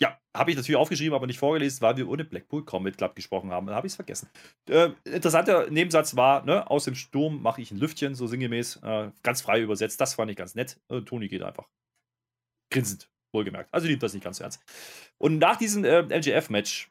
[0.00, 3.52] Ja, habe ich natürlich aufgeschrieben, aber nicht vorgelesen, weil wir ohne Blackpool Combat Club gesprochen
[3.52, 3.66] haben.
[3.66, 4.28] Dann habe ich es vergessen.
[4.68, 8.76] Äh, interessanter Nebensatz war, ne, aus dem Sturm mache ich ein Lüftchen, so sinngemäß.
[8.82, 10.00] Äh, ganz frei übersetzt.
[10.00, 10.80] Das fand ich ganz nett.
[10.88, 11.68] Äh, Toni geht einfach
[12.70, 13.72] grinsend, wohlgemerkt.
[13.72, 14.60] Also liebt das nicht ganz ernst.
[15.18, 16.90] Und nach diesem äh, LGF-Match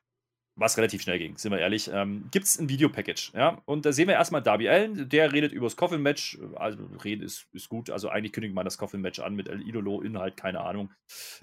[0.55, 3.31] was relativ schnell ging, sind wir ehrlich, ähm, gibt es ein Videopackage.
[3.33, 3.61] Ja?
[3.65, 6.37] Und da sehen wir erstmal Darby Allen, der redet über das Coffin-Match.
[6.55, 7.89] Also, reden ist, ist gut.
[7.89, 10.91] Also, eigentlich kündigt man das Coffin-Match an mit El Idolo, Inhalt, keine Ahnung.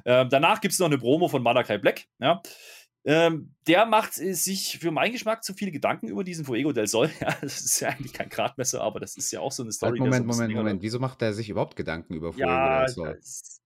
[0.04, 2.06] Ähm, danach gibt es noch eine Promo von Malakai Black.
[2.20, 2.40] Ja?
[3.04, 7.10] Ähm, der macht sich für meinen Geschmack zu viele Gedanken über diesen Fuego del Sol.
[7.20, 9.98] Ja, das ist ja eigentlich kein Gradmesser, aber das ist ja auch so eine Story.
[9.98, 10.82] Moment, so Moment, Moment.
[10.82, 13.14] Wieso macht er sich überhaupt Gedanken über Fuego ja, del Sol?
[13.14, 13.59] Das,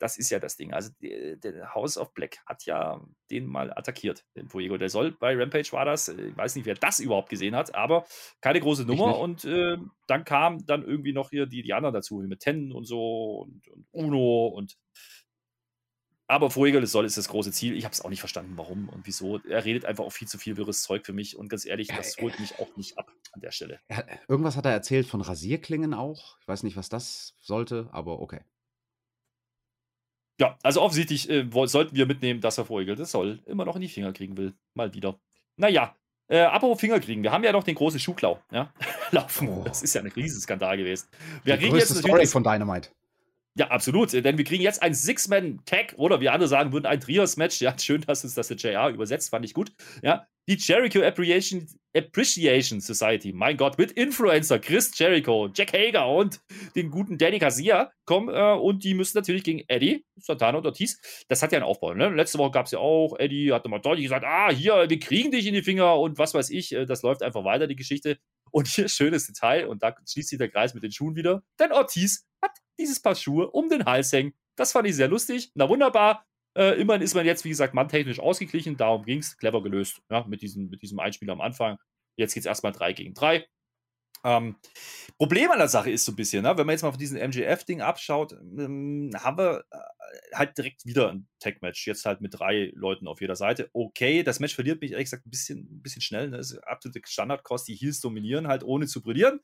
[0.00, 0.72] das ist ja das Ding.
[0.72, 5.12] Also der House of Black hat ja den mal attackiert, den Fuego Der soll.
[5.12, 8.06] Bei Rampage war das, äh, ich weiß nicht, wer das überhaupt gesehen hat, aber
[8.40, 9.18] keine große Nummer.
[9.18, 12.84] Und äh, dann kam dann irgendwie noch hier die, die anderen dazu, mit Ten und
[12.84, 14.76] so und, und Uno und
[16.26, 17.76] aber Fuego del Sol ist das große Ziel.
[17.76, 19.38] Ich habe es auch nicht verstanden, warum und wieso.
[19.38, 21.36] Er redet einfach auch viel zu viel wirres Zeug für mich.
[21.36, 23.80] Und ganz ehrlich, das holt mich auch nicht ab an der Stelle.
[24.28, 26.38] irgendwas hat er erzählt von Rasierklingen auch.
[26.40, 28.42] Ich weiß nicht, was das sollte, aber okay.
[30.40, 32.64] Ja, also offensichtlich äh, sollten wir mitnehmen, dass er
[32.96, 34.54] das soll immer noch in die Finger kriegen will.
[34.72, 35.20] Mal wieder.
[35.56, 35.94] Naja,
[36.28, 38.72] äh, apropos Finger kriegen, wir haben ja noch den großen Schuhklau, ja,
[39.10, 39.48] laufen.
[39.48, 39.62] Oh.
[39.64, 41.08] Das ist ja ein Riesenskandal gewesen.
[41.44, 42.88] Wir die größte jetzt Story von Dynamite.
[43.56, 47.60] Ja, absolut, denn wir kriegen jetzt ein Six-Man-Tag oder wie andere sagen würden, ein Trios-Match.
[47.60, 49.72] Ja, schön, dass uns das der JR übersetzt, fand ich gut.
[50.02, 56.40] Ja, die Jericho Appreciation, Appreciation Society, mein Gott, mit Influencer Chris Jericho, Jack Hager und
[56.76, 61.00] den guten Danny Garcia kommen äh, und die müssen natürlich gegen Eddie, Santana und Ortiz.
[61.28, 61.94] Das hat ja einen Aufbau.
[61.94, 62.08] Ne?
[62.08, 65.30] Letzte Woche gab es ja auch, Eddie hat nochmal deutlich gesagt, ah, hier, wir kriegen
[65.32, 68.18] dich in die Finger und was weiß ich, äh, das läuft einfach weiter, die Geschichte.
[68.52, 71.70] Und hier schönes Detail, und da schließt sich der Kreis mit den Schuhen wieder, denn
[71.70, 72.26] Ortiz
[72.80, 74.34] dieses Paar Schuhe um den Hals hängen.
[74.56, 75.50] Das fand ich sehr lustig.
[75.54, 76.26] Na wunderbar.
[76.56, 78.76] Äh, immerhin ist man jetzt, wie gesagt, manntechnisch ausgeglichen.
[78.76, 79.36] Darum ging es.
[79.36, 80.02] Clever gelöst.
[80.10, 81.78] Ja, mit, diesem, mit diesem Einspiel am Anfang.
[82.16, 83.46] Jetzt geht es erstmal 3 gegen 3.
[84.24, 84.56] Ähm,
[85.18, 87.16] Problem an der Sache ist so ein bisschen, ne, wenn man jetzt mal von diesem
[87.16, 89.78] MGF-Ding abschaut, ähm, haben wir äh,
[90.34, 91.86] halt direkt wieder ein Tag-Match.
[91.86, 93.70] Jetzt halt mit drei Leuten auf jeder Seite.
[93.72, 96.30] Okay, das Match verliert mich ehrlich gesagt ein bisschen, ein bisschen schnell.
[96.30, 96.38] Ne?
[96.38, 97.68] Das ist absolute Standardkost.
[97.68, 99.40] Die Heels dominieren halt, ohne zu brillieren.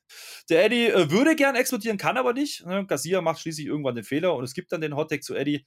[0.51, 2.65] Der Eddie äh, würde gern explodieren, kann aber nicht.
[2.67, 2.87] Ne?
[2.87, 5.67] Garcia macht schließlich irgendwann den Fehler und es gibt dann den Hot-Tag zu Eddie.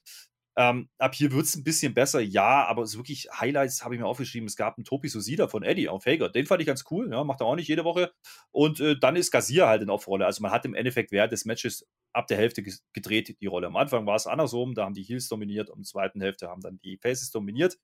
[0.60, 4.00] Ähm, ab hier wird es ein bisschen besser, ja, aber so wirklich Highlights habe ich
[4.00, 4.46] mir aufgeschrieben.
[4.46, 6.28] Es gab einen Topi Sosida von Eddie auf Hager.
[6.28, 8.12] Den fand ich ganz cool, ja, macht er auch nicht jede Woche.
[8.50, 10.26] Und äh, dann ist Garcia halt in Aufrolle.
[10.26, 13.68] Also man hat im Endeffekt während des Matches ab der Hälfte gedreht, die Rolle.
[13.68, 16.48] Am Anfang war es andersrum, da haben die Heels dominiert, und in der zweiten Hälfte
[16.48, 17.78] haben dann die Faces dominiert.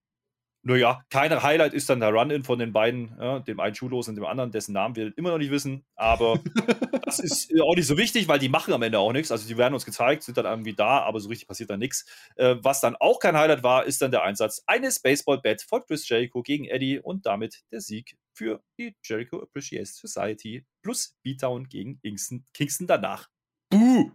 [0.69, 4.17] Naja, kein Highlight ist dann der Run-In von den beiden, ja, dem einen Schuhlos und
[4.17, 5.85] dem anderen, dessen Namen wir immer noch nicht wissen.
[5.95, 6.41] Aber
[7.05, 9.31] das ist äh, auch nicht so wichtig, weil die machen am Ende auch nichts.
[9.31, 12.05] Also die werden uns gezeigt, sind dann irgendwie da, aber so richtig passiert dann nichts.
[12.35, 16.09] Äh, was dann auch kein Highlight war, ist dann der Einsatz eines Baseball-Bat von Chris
[16.09, 22.01] Jericho gegen Eddie und damit der Sieg für die Jericho Appreciation Society plus B-Town gegen
[22.01, 23.29] Kingston, Kingston danach.
[23.71, 24.11] Buh!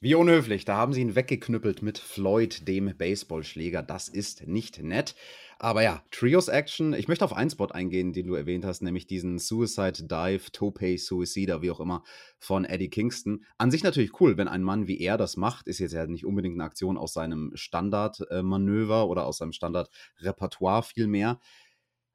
[0.00, 3.82] Wie unhöflich, da haben sie ihn weggeknüppelt mit Floyd, dem Baseballschläger.
[3.82, 5.16] Das ist nicht nett.
[5.58, 6.92] Aber ja, Trios Action.
[6.92, 10.96] Ich möchte auf einen Spot eingehen, den du erwähnt hast, nämlich diesen Suicide Dive, Tope
[10.98, 12.04] Suicida, wie auch immer,
[12.38, 13.44] von Eddie Kingston.
[13.56, 15.66] An sich natürlich cool, wenn ein Mann wie er das macht.
[15.66, 21.40] Ist jetzt ja nicht unbedingt eine Aktion aus seinem Standardmanöver oder aus seinem Standardrepertoire vielmehr.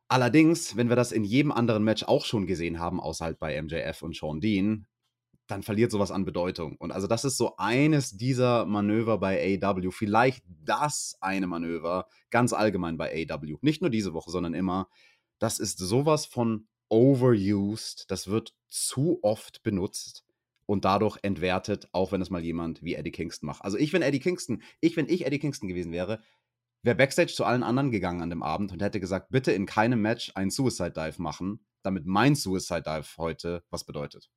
[0.08, 3.62] Allerdings, wenn wir das in jedem anderen Match auch schon gesehen haben, außer halt bei
[3.62, 4.88] MJF und Sean Dean,
[5.48, 6.78] dann verliert sowas an Bedeutung.
[6.78, 12.54] Und also das ist so eines dieser Manöver bei AW, vielleicht das eine Manöver, ganz
[12.54, 13.58] allgemein bei AW.
[13.62, 14.88] Nicht nur diese Woche, sondern immer.
[15.40, 20.24] Das ist sowas von overused, das wird zu oft benutzt
[20.66, 23.64] und dadurch entwertet, auch wenn es mal jemand wie Eddie Kingston macht.
[23.64, 26.22] Also ich, wenn Eddie Kingston, ich, wenn ich Eddie Kingston gewesen wäre,
[26.84, 30.02] wäre Backstage zu allen anderen gegangen an dem Abend und hätte gesagt, bitte in keinem
[30.02, 34.30] Match einen Suicide Dive machen, damit mein Suicide Dive heute was bedeutet.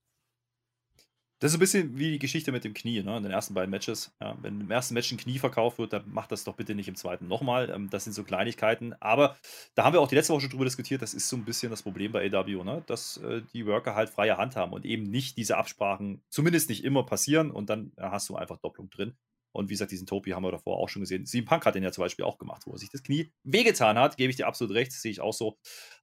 [1.39, 3.17] Das ist ein bisschen wie die Geschichte mit dem Knie, ne?
[3.17, 4.11] in den ersten beiden Matches.
[4.23, 6.89] Ja, wenn im ersten Match ein Knie verkauft wird, dann macht das doch bitte nicht
[6.89, 7.69] im zweiten nochmal.
[7.69, 8.95] Ähm, das sind so Kleinigkeiten.
[9.01, 9.37] Aber
[9.75, 11.03] da haben wir auch die letzte Woche schon drüber diskutiert.
[11.03, 12.83] Das ist so ein bisschen das Problem bei AW, ne?
[12.87, 16.85] dass äh, die Worker halt freie Hand haben und eben nicht diese Absprachen, zumindest nicht
[16.85, 17.51] immer passieren.
[17.51, 19.15] Und dann hast du einfach Doppelung drin.
[19.57, 21.25] Und wie gesagt, diesen Topi haben wir davor auch schon gesehen.
[21.25, 23.99] Sieben Punk hat den ja zum Beispiel auch gemacht, wo er sich das Knie wehgetan
[23.99, 24.19] hat.
[24.19, 25.59] Gebe ich dir absolut recht, sehe ich auch so.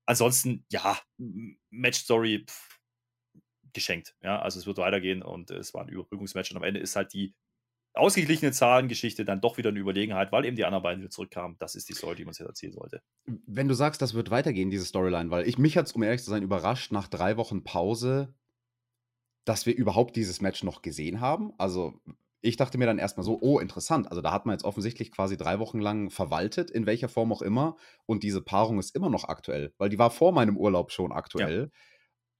[0.08, 0.98] Ansonsten, ja,
[1.70, 2.46] Match-Story,
[3.74, 4.16] geschenkt.
[4.22, 7.14] Ja, also es wird weitergehen und es war ein Überbrückungsmatch und am Ende ist halt
[7.14, 7.34] die
[7.96, 11.58] ausgeglichene Zahlengeschichte dann doch wieder eine Überlegenheit, weil eben die anderen beiden wieder zurückkamen.
[11.60, 13.02] Das ist die Story, die man jetzt erzählen sollte.
[13.26, 16.24] Wenn du sagst, das wird weitergehen, diese Storyline, weil ich mich hat es, um ehrlich
[16.24, 18.34] zu sein, überrascht nach drei Wochen Pause,
[19.46, 21.54] dass wir überhaupt dieses Match noch gesehen haben.
[21.58, 21.94] Also
[22.42, 24.10] ich dachte mir dann erstmal so, oh, interessant.
[24.10, 27.42] Also da hat man jetzt offensichtlich quasi drei Wochen lang verwaltet, in welcher Form auch
[27.42, 27.78] immer.
[28.06, 31.72] Und diese Paarung ist immer noch aktuell, weil die war vor meinem Urlaub schon aktuell.
[31.72, 31.80] Ja.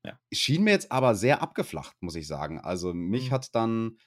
[0.06, 0.20] Ja.
[0.32, 2.60] Schien mir jetzt aber sehr abgeflacht, muss ich sagen.
[2.60, 3.34] Also mich mhm.
[3.34, 3.98] hat dann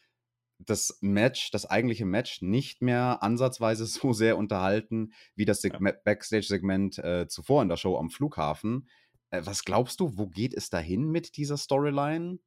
[0.58, 5.78] das Match, das eigentliche Match, nicht mehr ansatzweise so sehr unterhalten wie das ja.
[5.78, 8.88] Backstage-Segment äh, zuvor in der Show am Flughafen.
[9.30, 12.38] Äh, was glaubst du, wo geht es dahin mit dieser Storyline?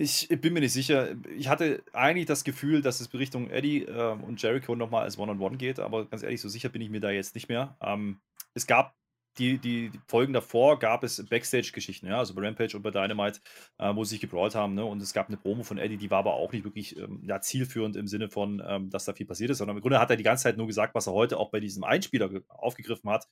[0.00, 1.16] Ich bin mir nicht sicher.
[1.36, 5.44] Ich hatte eigentlich das Gefühl, dass es Richtung Eddie äh, und Jericho nochmal als One-on-One
[5.44, 7.76] -on -One geht, aber ganz ehrlich, so sicher bin ich mir da jetzt nicht mehr.
[7.80, 8.20] Ähm,
[8.54, 8.97] es gab
[9.38, 13.40] die, die, die, Folgen davor gab es Backstage-Geschichten, ja, also bei Rampage und bei Dynamite,
[13.78, 14.84] äh, wo sie sich gebrawlt haben, ne?
[14.84, 17.40] Und es gab eine Promo von Eddie, die war aber auch nicht wirklich ähm, ja,
[17.40, 20.16] zielführend im Sinne von, ähm, dass da viel passiert ist, sondern im Grunde hat er
[20.16, 23.28] die ganze Zeit nur gesagt, was er heute auch bei diesem Einspieler aufgegriffen hat.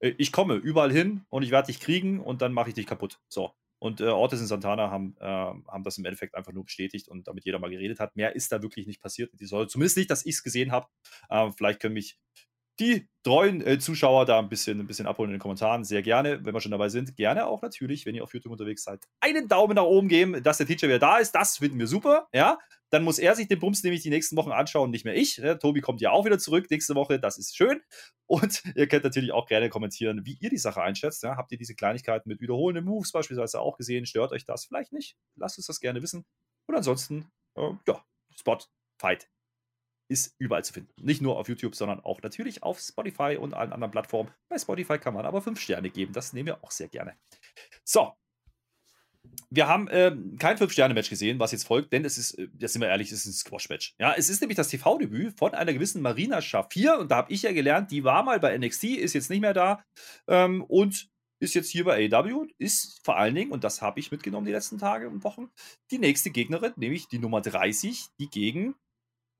[0.00, 2.86] Äh, ich komme überall hin und ich werde dich kriegen und dann mache ich dich
[2.86, 3.20] kaputt.
[3.28, 3.52] So.
[3.82, 7.26] Und äh, Ortiz und Santana haben, äh, haben das im Endeffekt einfach nur bestätigt und
[7.28, 8.14] damit jeder mal geredet hat.
[8.14, 9.30] Mehr ist da wirklich nicht passiert.
[9.40, 10.86] Die soll zumindest nicht, dass ich es gesehen habe.
[11.30, 12.18] Äh, vielleicht können mich
[12.80, 15.84] die treuen äh, Zuschauer da ein bisschen, ein bisschen abholen in den Kommentaren.
[15.84, 17.14] Sehr gerne, wenn wir schon dabei sind.
[17.16, 20.56] Gerne auch natürlich, wenn ihr auf YouTube unterwegs seid, einen Daumen nach oben geben, dass
[20.56, 21.32] der Teacher wieder da ist.
[21.32, 22.28] Das finden wir super.
[22.32, 22.58] Ja,
[22.88, 25.36] dann muss er sich den Bums nämlich die nächsten Wochen anschauen, nicht mehr ich.
[25.36, 27.20] Ja, Tobi kommt ja auch wieder zurück nächste Woche.
[27.20, 27.82] Das ist schön.
[28.26, 31.22] Und ihr könnt natürlich auch gerne kommentieren, wie ihr die Sache einschätzt.
[31.22, 34.06] Ja, habt ihr diese Kleinigkeiten mit wiederholenden Moves beispielsweise auch gesehen?
[34.06, 35.16] Stört euch das vielleicht nicht?
[35.36, 36.24] Lasst uns das gerne wissen.
[36.66, 38.02] Und ansonsten, äh, ja,
[38.34, 38.58] Spot,
[38.98, 39.28] Fight,
[40.10, 40.90] ist überall zu finden.
[41.00, 44.30] Nicht nur auf YouTube, sondern auch natürlich auf Spotify und allen anderen Plattformen.
[44.48, 46.12] Bei Spotify kann man aber fünf Sterne geben.
[46.12, 47.14] Das nehmen wir auch sehr gerne.
[47.84, 48.12] So.
[49.50, 52.82] Wir haben äh, kein Fünf-Sterne-Match gesehen, was jetzt folgt, denn es ist, äh, jetzt sind
[52.82, 53.94] wir ehrlich, es ist ein Squash-Match.
[53.98, 57.42] Ja, es ist nämlich das TV-Debüt von einer gewissen Marina Shafir und da habe ich
[57.42, 59.84] ja gelernt, die war mal bei NXT, ist jetzt nicht mehr da
[60.26, 64.10] ähm, und ist jetzt hier bei AW, ist vor allen Dingen, und das habe ich
[64.10, 65.50] mitgenommen die letzten Tage und Wochen,
[65.90, 68.74] die nächste Gegnerin, nämlich die Nummer 30, die gegen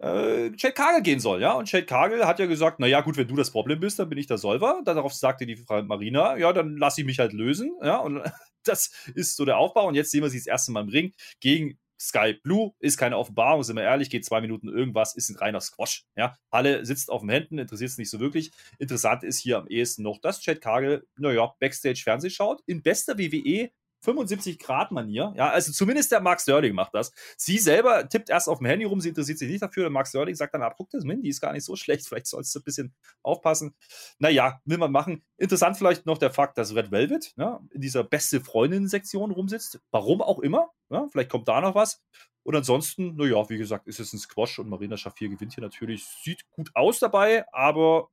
[0.01, 1.53] äh, Chad Kagel gehen soll, ja.
[1.53, 4.19] Und Chad Kagel hat ja gesagt, naja, gut, wenn du das Problem bist, dann bin
[4.19, 4.81] ich der Solver.
[4.85, 7.99] Darauf sagte die Frau Marina, ja, dann lass ich mich halt lösen, ja.
[7.99, 8.23] Und
[8.65, 9.87] das ist so der Aufbau.
[9.87, 12.73] Und jetzt sehen wir sie das erste Mal im Ring gegen Sky Blue.
[12.79, 16.35] Ist keine Offenbarung, sind wir ehrlich, geht zwei Minuten irgendwas, ist ein reiner Squash, ja.
[16.51, 18.53] Halle sitzt auf den Händen, interessiert es nicht so wirklich.
[18.79, 23.19] Interessant ist hier am ehesten noch, dass Chad Kagel, naja, Backstage Fernseh schaut, in bester
[23.19, 23.71] WWE
[24.05, 25.33] 75-Grad-Manier.
[25.37, 27.13] Ja, also zumindest der Mark Sterling macht das.
[27.37, 29.85] Sie selber tippt erst auf dem Handy rum, sie interessiert sich nicht dafür.
[29.85, 32.07] Der Mark Sterling sagt dann, ah, guck das Min, die ist gar nicht so schlecht,
[32.07, 33.75] vielleicht sollst du ein bisschen aufpassen.
[34.19, 35.23] Naja, will man machen.
[35.37, 39.81] Interessant vielleicht noch der Fakt, dass Red Velvet ja, in dieser beste Freundin-Sektion rumsitzt.
[39.91, 40.71] Warum auch immer.
[40.91, 42.03] Ja, vielleicht kommt da noch was.
[42.43, 46.05] Und ansonsten, naja, wie gesagt, ist es ein Squash und Marina Schafir gewinnt hier natürlich.
[46.05, 48.09] Sieht gut aus dabei, aber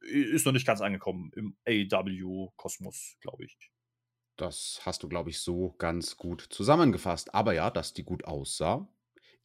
[0.00, 3.56] ist noch nicht ganz angekommen im AEW-Kosmos, glaube ich.
[4.36, 7.34] Das hast du, glaube ich, so ganz gut zusammengefasst.
[7.34, 8.88] Aber ja, dass die gut aussah,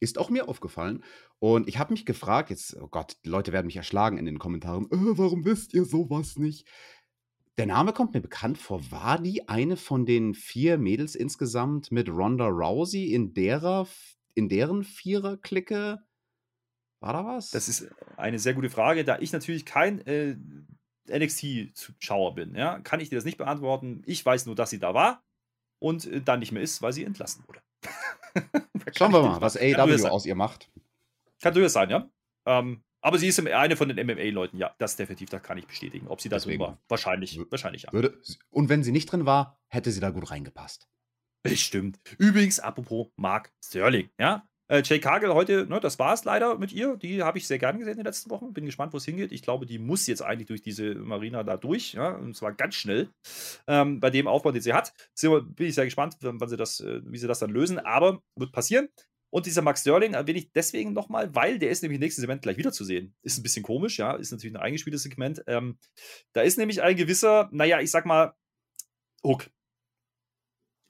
[0.00, 1.04] ist auch mir aufgefallen.
[1.38, 4.38] Und ich habe mich gefragt, jetzt, oh Gott, die Leute werden mich erschlagen in den
[4.38, 6.66] Kommentaren, äh, warum wisst ihr sowas nicht?
[7.58, 8.90] Der Name kommt mir bekannt vor.
[8.90, 13.86] War die eine von den vier Mädels insgesamt mit Ronda Rousey in derer,
[14.34, 15.98] in deren Vierer-Clique?
[17.00, 17.50] War da was?
[17.50, 20.36] Das ist eine sehr gute Frage, da ich natürlich kein äh,
[21.10, 24.02] NXT-Zuschauer bin, ja, kann ich dir das nicht beantworten.
[24.06, 25.22] Ich weiß nur, dass sie da war
[25.78, 27.60] und äh, dann nicht mehr ist, weil sie entlassen wurde.
[28.96, 30.70] Schauen wir mal, was AEW aus ihr macht.
[31.40, 32.08] Kann durchaus sein, ja.
[32.46, 36.06] Ähm, aber sie ist eine von den MMA-Leuten, ja, das definitiv, das kann ich bestätigen.
[36.08, 37.92] Ob sie da drin war, wahrscheinlich, wahrscheinlich ja.
[37.92, 40.88] Würde, und wenn sie nicht drin war, hätte sie da gut reingepasst.
[41.42, 41.98] Bestimmt.
[42.18, 46.72] Übrigens, apropos Mark Sterling, ja, äh, Jay Cargill heute, ne, das war es leider mit
[46.72, 46.96] ihr.
[46.96, 48.52] Die habe ich sehr gerne gesehen in den letzten Wochen.
[48.52, 49.32] Bin gespannt, wo es hingeht.
[49.32, 51.94] Ich glaube, die muss jetzt eigentlich durch diese Marina da durch.
[51.94, 53.08] Ja, und zwar ganz schnell.
[53.66, 54.92] Ähm, bei dem Aufbau, den sie hat.
[55.20, 57.80] Bin ich sehr gespannt, wann sie das, äh, wie sie das dann lösen.
[57.80, 58.88] Aber wird passieren.
[59.30, 62.56] Und dieser Max Sterling erwähne ich deswegen nochmal, weil der ist nämlich nächstes Segment gleich
[62.56, 63.14] wieder zu sehen.
[63.22, 65.42] Ist ein bisschen komisch, ja, ist natürlich ein eingespieltes Segment.
[65.46, 65.78] Ähm,
[66.32, 68.34] da ist nämlich ein gewisser, naja, ich sag mal,
[69.22, 69.50] Hook.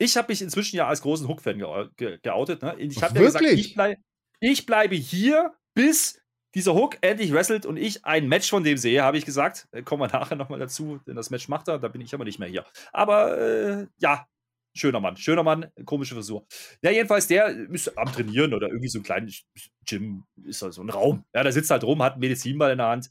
[0.00, 2.62] Ich habe mich inzwischen ja als großen Hook-Fan ge ge geoutet.
[2.62, 2.74] Ne?
[2.78, 3.98] Ich habe ja gesagt, ich, bleib,
[4.40, 6.20] ich bleibe hier, bis
[6.54, 9.68] dieser Hook endlich wrestelt und ich ein Match von dem sehe, habe ich gesagt.
[9.72, 12.24] Äh, kommen wir nachher nochmal dazu, denn das Match macht er, da bin ich aber
[12.24, 12.64] nicht mehr hier.
[12.92, 14.26] Aber äh, ja,
[14.72, 16.46] Schöner Mann, schöner Mann, komische Frisur.
[16.80, 19.42] Ja, jedenfalls, der ist am Trainieren oder irgendwie so ein kleines
[19.84, 21.24] Gym, ist halt so ein Raum.
[21.34, 23.10] Ja, der sitzt halt rum, hat einen Medizinball in der Hand.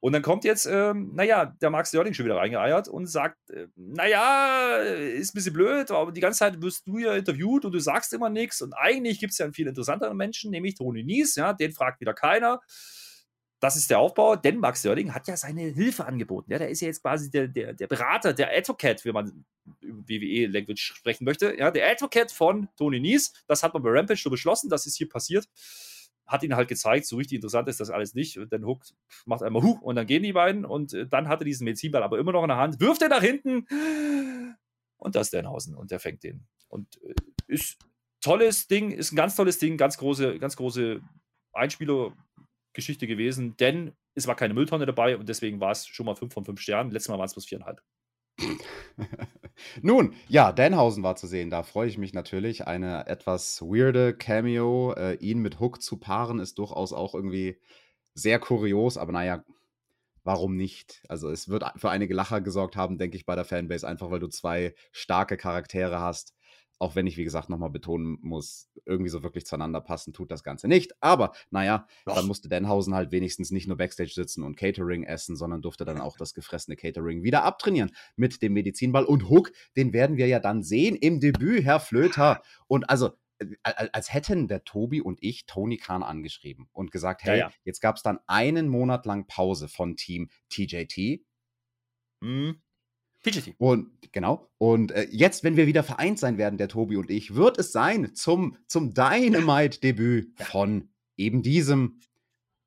[0.00, 3.66] Und dann kommt jetzt, ähm, naja, der Max Sterling schon wieder reingeeiert und sagt, äh,
[3.76, 7.78] naja, ist ein bisschen blöd, aber die ganze Zeit wirst du ja interviewt und du
[7.78, 8.62] sagst immer nichts.
[8.62, 12.00] Und eigentlich gibt es ja einen viel interessanteren Menschen, nämlich Tony Nies, ja, den fragt
[12.00, 12.60] wieder keiner
[13.60, 16.50] das ist der Aufbau, denn Max Sterling hat ja seine Hilfe angeboten.
[16.50, 19.44] Ja, der ist ja jetzt quasi der, der, der Berater, der Advocate, wenn man
[19.80, 21.54] über WWE-Language sprechen möchte.
[21.58, 23.34] Ja, der Advocate von Tony Nies.
[23.46, 25.46] Das hat man bei Rampage so beschlossen, das ist hier passiert.
[26.30, 28.38] Hat ihn halt gezeigt, so richtig interessant ist das alles nicht.
[28.38, 28.84] Und dann Hook
[29.26, 32.02] macht einmal Huh und dann gehen die beiden und äh, dann hat er diesen Medizinball
[32.02, 33.66] aber immer noch in der Hand, wirft er nach hinten
[34.96, 36.46] und das ist Danhausen und der fängt den.
[36.68, 37.14] Und äh,
[37.48, 37.78] ist
[38.20, 41.00] tolles Ding, ist ein ganz tolles Ding, ganz große, ganz große
[41.52, 42.12] Einspieler
[42.72, 46.32] Geschichte gewesen, denn es war keine Mülltonne dabei und deswegen war es schon mal 5
[46.32, 46.90] von 5 Sternen.
[46.90, 47.78] Letztes Mal waren es bloß 4,5.
[49.82, 51.50] Nun, ja, Danhausen war zu sehen.
[51.50, 52.66] Da freue ich mich natürlich.
[52.66, 54.92] Eine etwas weirde Cameo.
[54.94, 57.58] Äh, ihn mit Hook zu paaren ist durchaus auch irgendwie
[58.14, 59.44] sehr kurios, aber naja,
[60.24, 61.02] warum nicht?
[61.08, 64.20] Also, es wird für einige Lacher gesorgt haben, denke ich, bei der Fanbase, einfach weil
[64.20, 66.34] du zwei starke Charaktere hast
[66.80, 70.42] auch wenn ich, wie gesagt, nochmal betonen muss, irgendwie so wirklich zueinander passen, tut das
[70.42, 70.92] Ganze nicht.
[71.02, 72.14] Aber naja, Doch.
[72.14, 76.00] dann musste Denhausen halt wenigstens nicht nur Backstage sitzen und Catering essen, sondern durfte dann
[76.00, 79.04] auch das gefressene Catering wieder abtrainieren mit dem Medizinball.
[79.04, 82.42] Und Hook, den werden wir ja dann sehen im Debüt, Herr Flöter.
[82.66, 87.38] Und also, äh, als hätten der Tobi und ich Tony Khan angeschrieben und gesagt, hey,
[87.38, 87.54] ja, ja.
[87.64, 91.24] jetzt gab es dann einen Monat lang Pause von Team TJT.
[92.20, 92.62] Mhm.
[93.22, 93.54] PGT.
[93.58, 94.48] Und genau.
[94.58, 97.72] Und äh, jetzt, wenn wir wieder vereint sein werden, der Tobi und ich, wird es
[97.72, 100.44] sein zum, zum Dynamite-Debüt ja.
[100.46, 102.00] von eben diesem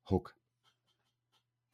[0.08, 0.34] Hook.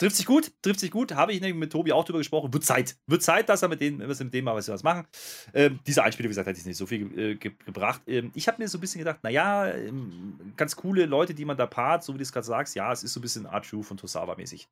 [0.01, 1.15] Trifft sich gut, trifft sich gut.
[1.15, 2.55] Habe ich nämlich mit Tobi auch drüber gesprochen.
[2.55, 2.97] Wird Zeit.
[3.07, 5.07] Wird Zeit, dass er mit denen, was mit dem mal was machen.
[5.53, 8.01] Ähm, diese Einspieler, wie gesagt, hat jetzt nicht so viel äh, ge gebracht.
[8.07, 11.59] Ähm, ich habe mir so ein bisschen gedacht, naja, ähm, ganz coole Leute, die man
[11.59, 12.75] da paart, so wie du es gerade sagst.
[12.77, 14.69] Ja, es ist so ein bisschen Art True von Tosawa-mäßig.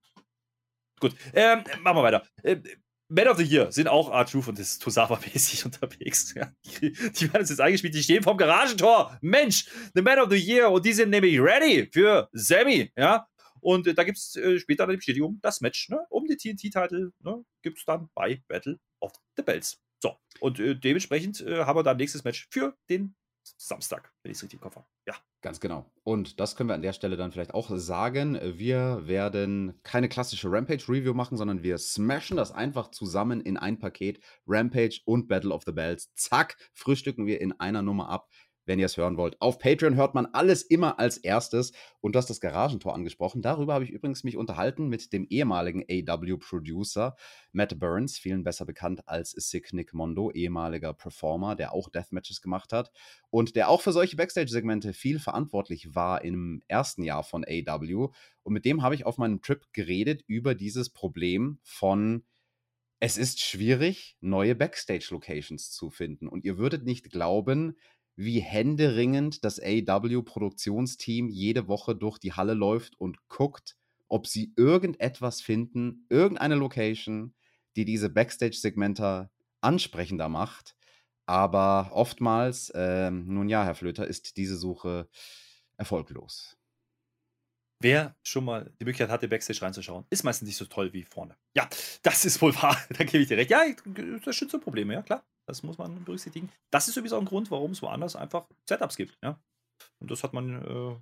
[0.99, 2.23] Gut, ähm, machen wir weiter.
[2.43, 2.57] Äh,
[3.11, 6.35] Man of the Year sind auch R-Truth und das Tosawa-mäßig unterwegs.
[6.35, 6.53] Ja.
[6.65, 9.17] Die, die, werden jetzt eingespielt, die stehen vorm Garagentor.
[9.23, 12.93] Mensch, the Man of the Year und die sind nämlich ready für Sammy.
[12.97, 13.27] Ja.
[13.61, 17.11] Und äh, da gibt es äh, später die Bestätigung, das Match ne, um die TNT-Titel
[17.21, 19.81] ne, gibt es dann bei Battle of the Bells.
[20.01, 23.17] So, und äh, dementsprechend äh, haben wir dann nächstes Match für den
[23.57, 24.87] Samstag, wenn ich es richtig im Kopf habe.
[25.07, 25.15] Ja.
[25.41, 25.89] Ganz genau.
[26.03, 28.41] Und das können wir an der Stelle dann vielleicht auch sagen.
[28.43, 34.21] Wir werden keine klassische Rampage-Review machen, sondern wir smashen das einfach zusammen in ein Paket.
[34.49, 36.13] Rampage und Battle of the Bells.
[36.15, 38.29] Zack, frühstücken wir in einer Nummer ab
[38.69, 39.41] wenn ihr es hören wollt.
[39.41, 41.73] Auf Patreon hört man alles immer als erstes.
[42.01, 43.43] Und du hast das Garagentor angesprochen.
[43.43, 47.17] Darüber habe ich übrigens mich unterhalten mit dem ehemaligen AW-Producer
[47.53, 52.73] Matt Burns, vielen besser bekannt als Sick Nick Mondo, ehemaliger Performer, der auch Deathmatches gemacht
[52.73, 52.93] hat
[53.31, 58.09] und der auch für solche Backstage-Segmente viel verantwortlich war im ersten Jahr von AW.
[58.43, 62.25] Und mit dem habe ich auf meinem Trip geredet über dieses Problem von
[63.01, 66.27] es ist schwierig, neue Backstage-Locations zu finden.
[66.27, 67.77] Und ihr würdet nicht glauben,
[68.19, 73.77] wie händeringend das AW-Produktionsteam jede Woche durch die Halle läuft und guckt,
[74.09, 77.33] ob sie irgendetwas finden, irgendeine Location,
[77.77, 80.75] die diese Backstage-Segmente ansprechender macht.
[81.27, 85.09] Aber oftmals, äh, nun ja, Herr Flöter, ist diese Suche
[85.77, 86.57] erfolglos.
[87.81, 91.37] Wer schon mal die Möglichkeit hatte, Backstage reinzuschauen, ist meistens nicht so toll wie vorne.
[91.55, 91.69] Ja,
[92.03, 92.77] das ist wohl wahr.
[92.89, 93.51] da gebe ich dir recht.
[93.51, 93.63] Ja,
[94.25, 95.25] das so Probleme, ja, klar.
[95.49, 96.51] Das muss man berücksichtigen.
[96.71, 99.17] Das ist übrigens auch ein Grund, warum es woanders einfach Setups gibt.
[99.23, 99.41] Ja?
[99.99, 100.95] Und das hat man äh,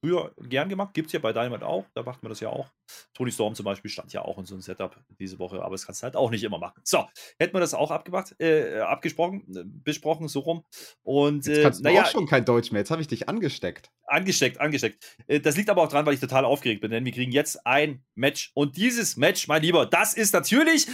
[0.00, 0.92] früher gern gemacht.
[0.92, 1.84] Gibt es ja bei Dynamite auch.
[1.94, 2.66] Da macht man das ja auch.
[3.14, 5.86] Tony Storm zum Beispiel stand ja auch in so einem Setup diese Woche, aber das
[5.86, 6.80] kannst du halt auch nicht immer machen.
[6.82, 7.06] So,
[7.38, 10.64] hätten wir das auch abgemacht, äh, abgesprochen, äh, besprochen, so rum.
[11.04, 12.80] Und Jetzt kannst äh, naja, du auch schon kein Deutsch mehr.
[12.80, 13.92] Jetzt habe ich dich angesteckt.
[14.06, 15.16] Angesteckt, angesteckt.
[15.28, 17.64] Äh, das liegt aber auch dran, weil ich total aufgeregt bin, denn wir kriegen jetzt
[17.64, 18.50] ein Match.
[18.54, 20.88] Und dieses Match, mein Lieber, das ist natürlich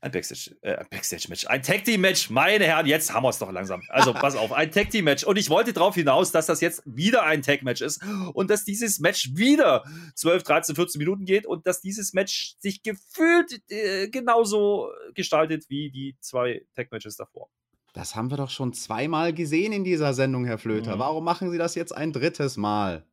[0.00, 1.46] ein Backstage, äh, Backstage-Match.
[1.46, 2.30] Ein Tag-Team-Match.
[2.30, 3.82] Meine Herren, jetzt haben wir es doch langsam.
[3.88, 5.24] Also pass auf, ein Tag-Team-Match.
[5.24, 8.02] Und ich wollte darauf hinaus, dass das jetzt wieder ein Tag-Match ist
[8.34, 9.84] und dass dieses Match wieder
[10.14, 15.90] 12, 13, 14 Minuten geht und dass dieses Match sich gefühlt äh, genauso gestaltet wie
[15.90, 17.48] die zwei Tag-Matches davor.
[17.94, 20.96] Das haben wir doch schon zweimal gesehen in dieser Sendung, Herr Flöter.
[20.96, 21.00] Mhm.
[21.00, 23.06] Warum machen Sie das jetzt ein drittes Mal?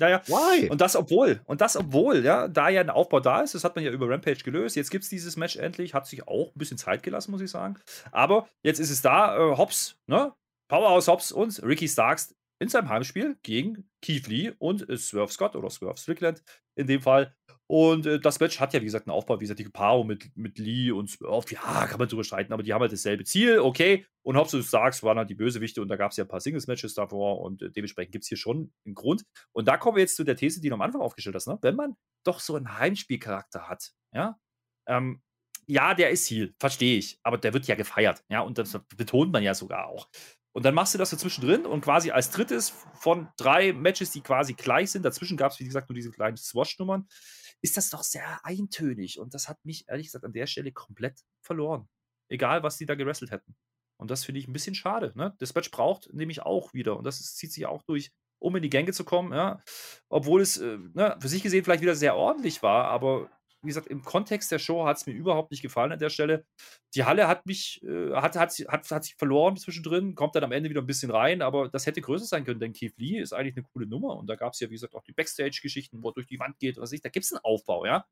[0.00, 0.08] Ja.
[0.08, 0.22] Ja.
[0.26, 0.68] Why?
[0.70, 3.76] Und das obwohl, und das obwohl, ja, da ja ein Aufbau da ist, das hat
[3.76, 4.76] man ja über Rampage gelöst.
[4.76, 7.50] Jetzt gibt es dieses Match endlich, hat sich auch ein bisschen Zeit gelassen, muss ich
[7.50, 7.78] sagen.
[8.12, 10.32] Aber jetzt ist es da, äh, Hobbs, ne?
[10.68, 15.70] Powerhouse Hobbs und Ricky Starks in seinem Heimspiel gegen Keith Lee und Swerve Scott oder
[15.70, 16.42] Swerve Strickland
[16.74, 17.34] in dem Fall.
[17.70, 20.34] Und äh, das Match hat ja, wie gesagt, einen Aufbau, wie gesagt, die Paarung mit,
[20.34, 23.58] mit Lee und Swerve, ja, kann man drüber streiten, aber die haben halt dasselbe Ziel,
[23.58, 24.06] okay.
[24.22, 26.40] Und Hobbs und Starks waren halt die Bösewichte und da gab es ja ein paar
[26.40, 29.24] Singles-Matches davor und äh, dementsprechend gibt es hier schon einen Grund.
[29.52, 31.58] Und da kommen wir jetzt zu der These, die du am Anfang aufgestellt hast, ne?
[31.60, 31.94] Wenn man
[32.24, 34.38] doch so einen Heimspielcharakter hat, ja,
[34.86, 35.20] ähm,
[35.66, 39.30] ja, der ist Heal, verstehe ich, aber der wird ja gefeiert, ja, und das betont
[39.30, 40.08] man ja sogar auch.
[40.52, 44.22] Und dann machst du das so zwischendrin und quasi als drittes von drei Matches, die
[44.22, 47.06] quasi gleich sind, dazwischen gab es, wie gesagt, nur diese kleinen Swatch-Nummern,
[47.62, 49.18] ist das doch sehr eintönig.
[49.18, 51.88] Und das hat mich, ehrlich gesagt, an der Stelle komplett verloren.
[52.28, 53.56] Egal, was die da gewrestelt hätten.
[53.96, 55.12] Und das finde ich ein bisschen schade.
[55.16, 55.34] Ne?
[55.38, 56.96] Das Match braucht nämlich auch wieder.
[56.96, 59.32] Und das zieht sich auch durch, um in die Gänge zu kommen.
[59.32, 59.62] Ja?
[60.08, 63.30] Obwohl es äh, ne, für sich gesehen vielleicht wieder sehr ordentlich war, aber
[63.62, 66.44] wie gesagt, im Kontext der Show hat es mir überhaupt nicht gefallen an der Stelle.
[66.94, 70.52] Die Halle hat mich, äh, hat, hat, hat, hat sich verloren zwischendrin, kommt dann am
[70.52, 73.32] Ende wieder ein bisschen rein, aber das hätte größer sein können, denn Keith Lee ist
[73.32, 76.10] eigentlich eine coole Nummer und da gab es ja, wie gesagt, auch die Backstage-Geschichten, wo
[76.10, 78.04] er durch die Wand geht, was ich, da gibt es einen Aufbau, ja.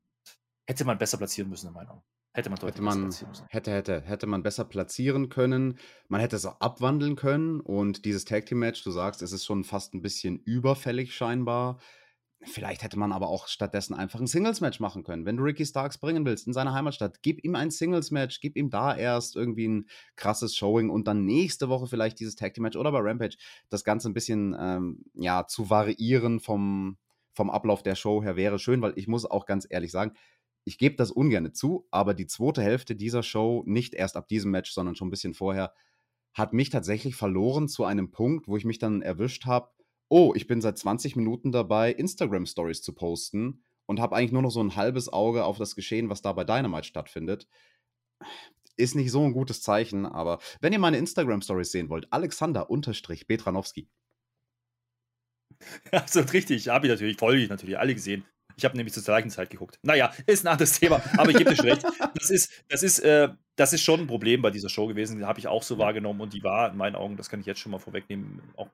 [0.67, 2.03] Hätte man besser platzieren müssen, in meiner Meinung.
[2.37, 3.11] Hätte man, hätte man
[3.49, 5.79] hätte, hätte, hätte man besser platzieren können.
[6.07, 7.61] Man hätte es auch abwandeln können.
[7.61, 11.79] Und dieses Tag Team Match, du sagst, es ist schon fast ein bisschen überfällig scheinbar.
[12.43, 15.25] Vielleicht hätte man aber auch stattdessen einfach ein Singles-Match machen können.
[15.25, 18.69] Wenn du Ricky Starks bringen willst in seine Heimatstadt, gib ihm ein Singles-Match, gib ihm
[18.69, 22.91] da erst irgendwie ein krasses Showing und dann nächste Woche vielleicht dieses Tag Team-Match oder
[22.91, 23.37] bei Rampage
[23.69, 26.97] das Ganze ein bisschen ähm, ja, zu variieren vom,
[27.33, 30.13] vom Ablauf der Show her wäre schön, weil ich muss auch ganz ehrlich sagen,
[30.63, 34.51] ich gebe das ungern zu, aber die zweite Hälfte dieser Show, nicht erst ab diesem
[34.51, 35.73] Match, sondern schon ein bisschen vorher,
[36.33, 39.71] hat mich tatsächlich verloren zu einem Punkt, wo ich mich dann erwischt habe,
[40.09, 44.51] oh, ich bin seit 20 Minuten dabei, Instagram-Stories zu posten und habe eigentlich nur noch
[44.51, 47.47] so ein halbes Auge auf das Geschehen, was da bei Dynamite stattfindet.
[48.75, 53.89] Ist nicht so ein gutes Zeichen, aber wenn ihr meine Instagram-Stories sehen wollt, Alexander-Betranowski.
[55.91, 58.25] Absolut richtig, habe ich natürlich, folge ich natürlich alle gesehen.
[58.55, 59.77] Ich habe nämlich zur gleichen Zeit geguckt.
[59.83, 61.85] Naja, ist ein anderes Thema, aber ich gebe dir schon recht.
[62.15, 65.23] Das ist, das, ist, äh, das ist schon ein Problem bei dieser Show gewesen.
[65.25, 67.59] Habe ich auch so wahrgenommen und die war in meinen Augen, das kann ich jetzt
[67.59, 68.69] schon mal vorwegnehmen, auch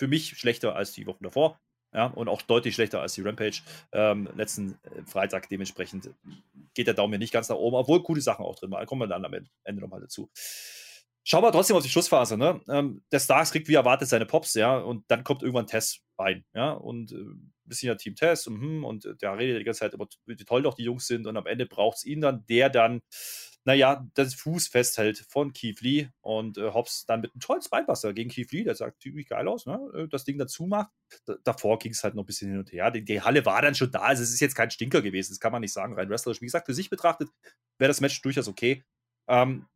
[0.00, 1.60] für mich schlechter als die Wochen davor.
[1.92, 5.48] Ja, und auch deutlich schlechter als die Rampage ähm, letzten äh, Freitag.
[5.48, 6.08] Dementsprechend
[6.72, 8.86] geht der Daumen hier nicht ganz nach oben, obwohl coole Sachen auch drin waren.
[8.86, 10.30] Kommen wir dann am Ende nochmal dazu.
[11.22, 12.38] Schauen wir trotzdem auf die Schlussphase.
[12.38, 12.60] Ne?
[12.68, 16.44] Ähm, der Starks kriegt wie erwartet seine Pops, ja, und dann kommt irgendwann Tess rein,
[16.54, 17.24] ja, und äh,
[17.64, 20.62] bisschen ja Team Tess und, hm, und der redet die ganze Zeit über, wie toll
[20.62, 23.00] doch die Jungs sind und am Ende braucht es ihn dann, der dann
[23.64, 28.14] naja, das Fuß festhält von Keith Lee und äh, Hobbs dann mit einem tollen Spinbuster
[28.14, 29.78] gegen Keith Lee, der sah ziemlich geil aus, ne?
[29.94, 30.90] Äh, das Ding dazu macht.
[31.28, 32.90] D davor ging es halt noch ein bisschen hin und her.
[32.90, 35.40] Die, die, Halle war dann schon da, also es ist jetzt kein Stinker gewesen, das
[35.40, 36.40] kann man nicht sagen, rein wrestlerisch.
[36.40, 37.28] Wie gesagt, für sich betrachtet
[37.78, 38.82] wäre das Match durchaus okay.
[39.28, 39.66] Ähm,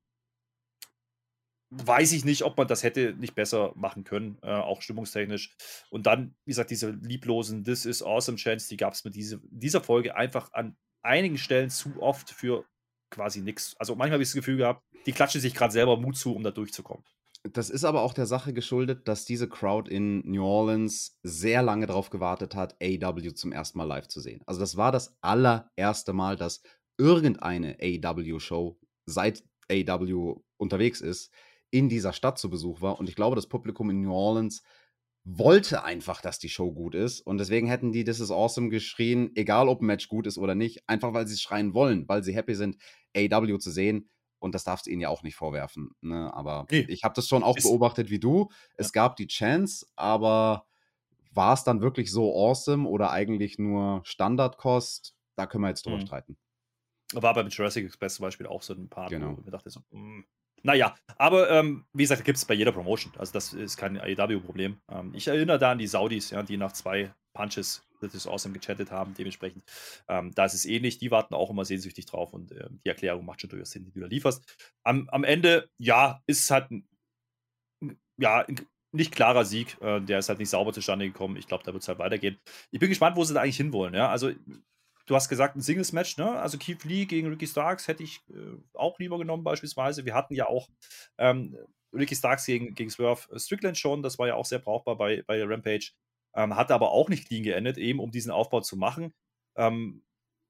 [1.70, 5.56] weiß ich nicht, ob man das hätte nicht besser machen können, äh, auch stimmungstechnisch.
[5.90, 9.40] Und dann, wie gesagt, diese lieblosen This is Awesome Chance, die gab es mit diese,
[9.50, 12.64] dieser Folge einfach an einigen Stellen zu oft für
[13.10, 13.74] quasi nichts.
[13.78, 16.42] Also manchmal habe ich das Gefühl gehabt, die klatschen sich gerade selber Mut zu, um
[16.42, 17.04] da durchzukommen.
[17.52, 21.86] Das ist aber auch der Sache geschuldet, dass diese Crowd in New Orleans sehr lange
[21.86, 24.42] darauf gewartet hat, AW zum ersten Mal live zu sehen.
[24.46, 26.62] Also das war das allererste Mal, dass
[26.96, 31.30] irgendeine AW-Show seit AW unterwegs ist,
[31.70, 32.98] in dieser Stadt zu Besuch war.
[32.98, 34.62] Und ich glaube, das Publikum in New Orleans
[35.24, 37.20] wollte einfach, dass die Show gut ist.
[37.20, 40.54] Und deswegen hätten die This is Awesome geschrien, egal ob ein Match gut ist oder
[40.54, 42.76] nicht, einfach weil sie es schreien wollen, weil sie happy sind,
[43.16, 44.10] AW zu sehen.
[44.38, 45.92] Und das darfst du ihnen ja auch nicht vorwerfen.
[46.02, 46.32] Ne?
[46.34, 46.84] Aber nee.
[46.88, 48.50] ich habe das schon auch ist beobachtet wie du.
[48.76, 48.92] Es ja.
[48.92, 50.66] gab die Chance, aber
[51.32, 55.16] war es dann wirklich so awesome oder eigentlich nur Standardkost?
[55.36, 56.06] Da können wir jetzt drüber mhm.
[56.06, 56.36] streiten.
[57.14, 59.36] War beim Jurassic Express zum Beispiel auch so ein paar, genau.
[59.36, 60.24] wo ich dachte so, mh, hm,
[60.64, 63.12] naja, aber ähm, wie gesagt, gibt es bei jeder Promotion.
[63.18, 64.78] Also das ist kein AEW-Problem.
[64.90, 68.54] Ähm, ich erinnere da an die Saudis, ja, die nach zwei Punches das ist awesome
[68.54, 69.14] gechattet haben.
[69.14, 69.64] Dementsprechend,
[70.08, 70.98] ähm, da ist es ähnlich.
[70.98, 73.92] Die warten auch immer sehnsüchtig drauf und äh, die Erklärung macht schon durchaus Sinn, die
[73.92, 74.44] du da lieferst.
[74.84, 76.88] Am, am Ende, ja, ist es halt ein,
[78.18, 78.60] ja, ein
[78.92, 79.80] nicht klarer Sieg.
[79.80, 81.36] Äh, der ist halt nicht sauber zustande gekommen.
[81.36, 82.38] Ich glaube, da wird es halt weitergehen.
[82.70, 83.94] Ich bin gespannt, wo sie da eigentlich hinwollen.
[83.94, 84.08] Ja?
[84.08, 84.32] Also
[85.06, 86.38] Du hast gesagt, ein Singles-Match, ne?
[86.38, 90.04] Also Keith Lee gegen Ricky Starks hätte ich äh, auch lieber genommen, beispielsweise.
[90.04, 90.68] Wir hatten ja auch
[91.18, 91.56] ähm,
[91.92, 95.42] Ricky Starks gegen, gegen Swerve Strickland schon, das war ja auch sehr brauchbar bei, bei
[95.44, 95.92] Rampage.
[96.34, 99.12] Ähm, hatte aber auch nicht clean geendet, eben um diesen Aufbau zu machen.
[99.56, 100.02] Ähm,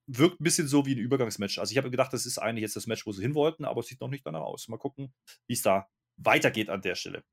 [0.07, 1.59] wirkt ein bisschen so wie ein Übergangsmatch.
[1.59, 3.81] Also ich habe gedacht, das ist eigentlich jetzt das Match, wo sie hin wollten, aber
[3.81, 4.69] es sieht noch nicht danach aus.
[4.69, 5.13] Mal gucken,
[5.47, 7.25] wie es da weitergeht an der Stelle.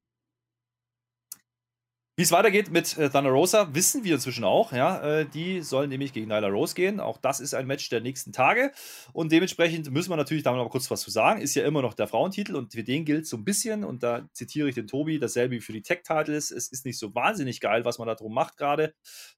[2.17, 4.73] Wie es weitergeht mit äh, Thunder Rosa, wissen wir inzwischen auch.
[4.73, 6.99] Ja, äh, die sollen nämlich gegen Nyla Rose gehen.
[6.99, 8.73] Auch das ist ein Match der nächsten Tage.
[9.13, 11.39] Und dementsprechend müssen wir natürlich da mal kurz was zu sagen.
[11.39, 14.27] Ist ja immer noch der Frauentitel und für den gilt so ein bisschen, und da
[14.33, 16.51] zitiere ich den Tobi, dasselbe wie für die Tech-Titles.
[16.51, 18.93] Es ist nicht so wahnsinnig geil, was man da drum macht gerade.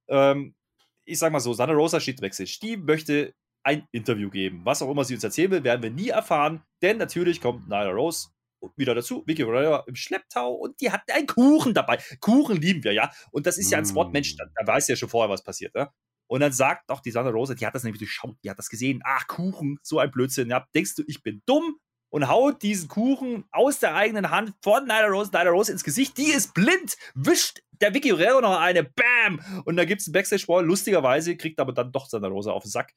[0.08, 0.56] Ähm,
[1.06, 2.58] ich sag mal so, Thunder Rosa steht Backstage.
[2.62, 4.62] Die möchte ein Interview geben.
[4.66, 7.92] Was auch immer sie uns erzählen will, werden wir nie erfahren, denn natürlich kommt Nyla
[7.92, 8.30] Rose
[8.76, 12.00] wieder dazu, Vicky Guerrero im Schlepptau und die hat einen Kuchen dabei.
[12.20, 13.12] Kuchen lieben wir, ja.
[13.32, 15.92] Und das ist ja ein Spot-Mensch, da, da weiß ja schon vorher, was passiert, ja.
[16.28, 18.70] Und dann sagt auch die Sandra Rosa, die hat das nämlich durchschaut, die hat das
[18.70, 19.02] gesehen.
[19.04, 20.50] Ach, Kuchen, so ein Blödsinn.
[20.50, 21.78] Ja, denkst du, ich bin dumm?
[22.14, 26.16] Und haut diesen Kuchen aus der eigenen Hand von Nyla Rose, Nyla Rose ins Gesicht.
[26.20, 29.42] Die ist blind, wischt der Vicky Guerrero noch eine, bam!
[29.66, 30.64] Und da gibt es einen Backstage-Ball.
[30.64, 32.94] Lustigerweise kriegt aber dann doch Sandra Rosa auf den Sack.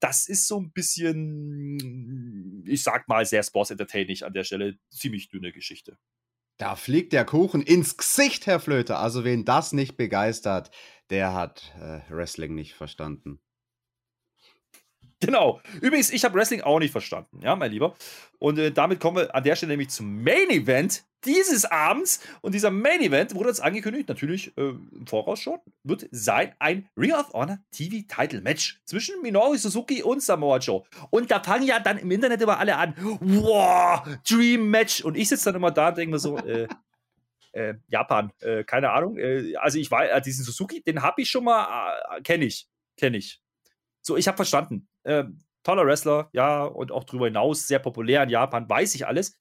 [0.00, 4.76] Das ist so ein bisschen, ich sag mal, sehr sports-entertaining an der Stelle.
[4.90, 5.96] Ziemlich dünne Geschichte.
[6.56, 8.96] Da fliegt der Kuchen ins Gesicht, Herr Flöte.
[8.96, 10.72] Also wen das nicht begeistert,
[11.10, 13.40] der hat äh, Wrestling nicht verstanden.
[15.20, 15.60] Genau.
[15.82, 17.94] Übrigens, ich habe Wrestling auch nicht verstanden, ja, mein Lieber.
[18.38, 22.20] Und äh, damit kommen wir an der Stelle nämlich zum Main Event dieses Abends.
[22.40, 26.88] Und dieser Main Event wurde uns angekündigt, natürlich äh, im Voraus schon, wird sein ein
[26.96, 30.84] Ring of Honor TV Title Match zwischen Minoru Suzuki und Samoa Joe.
[31.10, 35.04] Und da fangen ja dann im Internet immer alle an, wow, Dream Match.
[35.04, 36.66] Und ich sitze dann immer da und denke mir so, äh,
[37.52, 39.18] äh, Japan, äh, keine Ahnung.
[39.18, 42.68] Äh, also ich weiß, äh, diesen Suzuki, den habe ich schon mal, äh, kenne ich,
[42.96, 43.42] kenne ich.
[44.02, 44.88] So, ich habe verstanden.
[45.04, 49.36] Ähm, toller Wrestler, ja, und auch darüber hinaus sehr populär in Japan, weiß ich alles.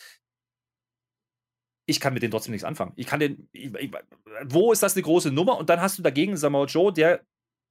[1.86, 2.94] Ich kann mit denen trotzdem nichts anfangen.
[2.96, 3.50] Ich kann den.
[3.52, 3.92] Ich, ich,
[4.44, 5.58] wo ist das eine große Nummer?
[5.58, 7.26] Und dann hast du dagegen Samoa Joe, der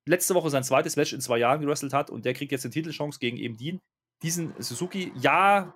[0.09, 2.72] letzte Woche sein zweites Match in zwei Jahren gewrestelt hat und der kriegt jetzt eine
[2.72, 3.80] Titelchance gegen eben Dean.
[4.22, 5.74] Diesen Suzuki, ja,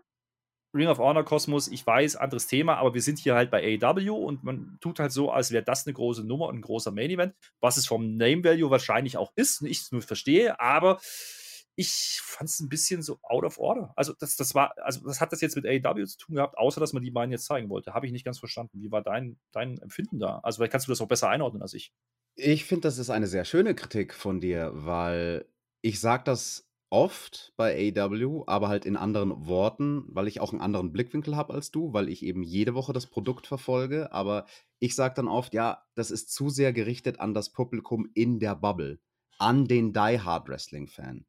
[0.75, 4.15] Ring of Honor Kosmos, ich weiß, anderes Thema, aber wir sind hier halt bei AEW
[4.15, 7.11] und man tut halt so, als wäre das eine große Nummer und ein großer Main
[7.11, 10.99] Event, was es vom Name Value wahrscheinlich auch ist, ich es nur verstehe, aber
[11.75, 13.93] ich fand es ein bisschen so out of order.
[13.97, 16.81] Also, das, das war, also, was hat das jetzt mit AEW zu tun gehabt, außer
[16.81, 17.95] dass man die beiden jetzt zeigen wollte?
[17.95, 18.81] Habe ich nicht ganz verstanden.
[18.81, 20.41] Wie war dein, dein Empfinden da?
[20.43, 21.93] Also, vielleicht kannst du das auch besser einordnen als ich.
[22.35, 25.47] Ich finde, das ist eine sehr schöne Kritik von dir, weil
[25.83, 30.61] ich sage das oft bei AEW, aber halt in anderen Worten, weil ich auch einen
[30.61, 34.13] anderen Blickwinkel habe als du, weil ich eben jede Woche das Produkt verfolge.
[34.13, 34.45] Aber
[34.79, 38.55] ich sage dann oft, ja, das ist zu sehr gerichtet an das Publikum in der
[38.55, 39.01] Bubble,
[39.39, 41.25] an den Die Hard Wrestling Fan.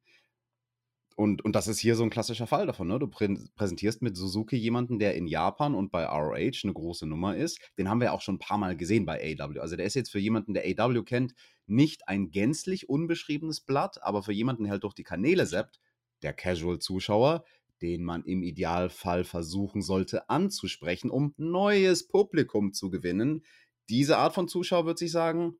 [1.16, 2.88] Und, und das ist hier so ein klassischer Fall davon.
[2.88, 2.98] Ne?
[2.98, 6.34] Du prä präsentierst mit Suzuki jemanden, der in Japan und bei ROH
[6.64, 7.60] eine große Nummer ist.
[7.78, 9.60] Den haben wir auch schon ein paar Mal gesehen bei AW.
[9.60, 11.34] Also der ist jetzt für jemanden, der AW kennt,
[11.66, 15.78] nicht ein gänzlich unbeschriebenes Blatt, aber für jemanden, der halt durch die Kanäle seppt,
[16.22, 17.44] der Casual-Zuschauer,
[17.80, 23.44] den man im Idealfall versuchen sollte anzusprechen, um neues Publikum zu gewinnen.
[23.88, 25.58] Diese Art von Zuschauer wird sich sagen,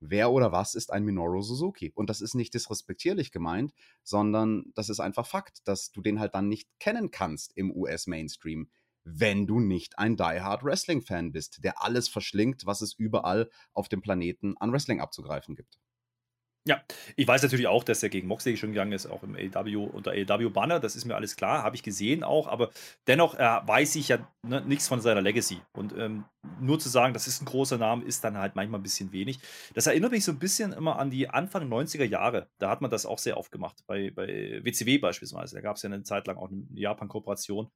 [0.00, 1.92] wer oder was ist ein Minoru Suzuki?
[1.94, 3.72] Und das ist nicht disrespektierlich gemeint,
[4.02, 8.70] sondern das ist einfach Fakt, dass du den halt dann nicht kennen kannst im US-Mainstream,
[9.04, 14.02] wenn du nicht ein Die-Hard Wrestling-Fan bist, der alles verschlingt, was es überall auf dem
[14.02, 15.78] Planeten an Wrestling abzugreifen gibt.
[16.68, 16.82] Ja,
[17.16, 20.10] ich weiß natürlich auch, dass er gegen Moxley schon gegangen ist, auch im AEW unter
[20.10, 22.68] AEW Banner, das ist mir alles klar, habe ich gesehen auch, aber
[23.06, 25.62] dennoch äh, weiß ich ja ne, nichts von seiner Legacy.
[25.72, 26.26] Und ähm,
[26.60, 29.38] nur zu sagen, das ist ein großer Name, ist dann halt manchmal ein bisschen wenig.
[29.72, 32.48] Das erinnert mich so ein bisschen immer an die Anfang 90er Jahre.
[32.58, 35.56] Da hat man das auch sehr oft gemacht, bei, bei WCW beispielsweise.
[35.56, 37.70] Da gab es ja eine Zeit lang auch eine Japan-Kooperation.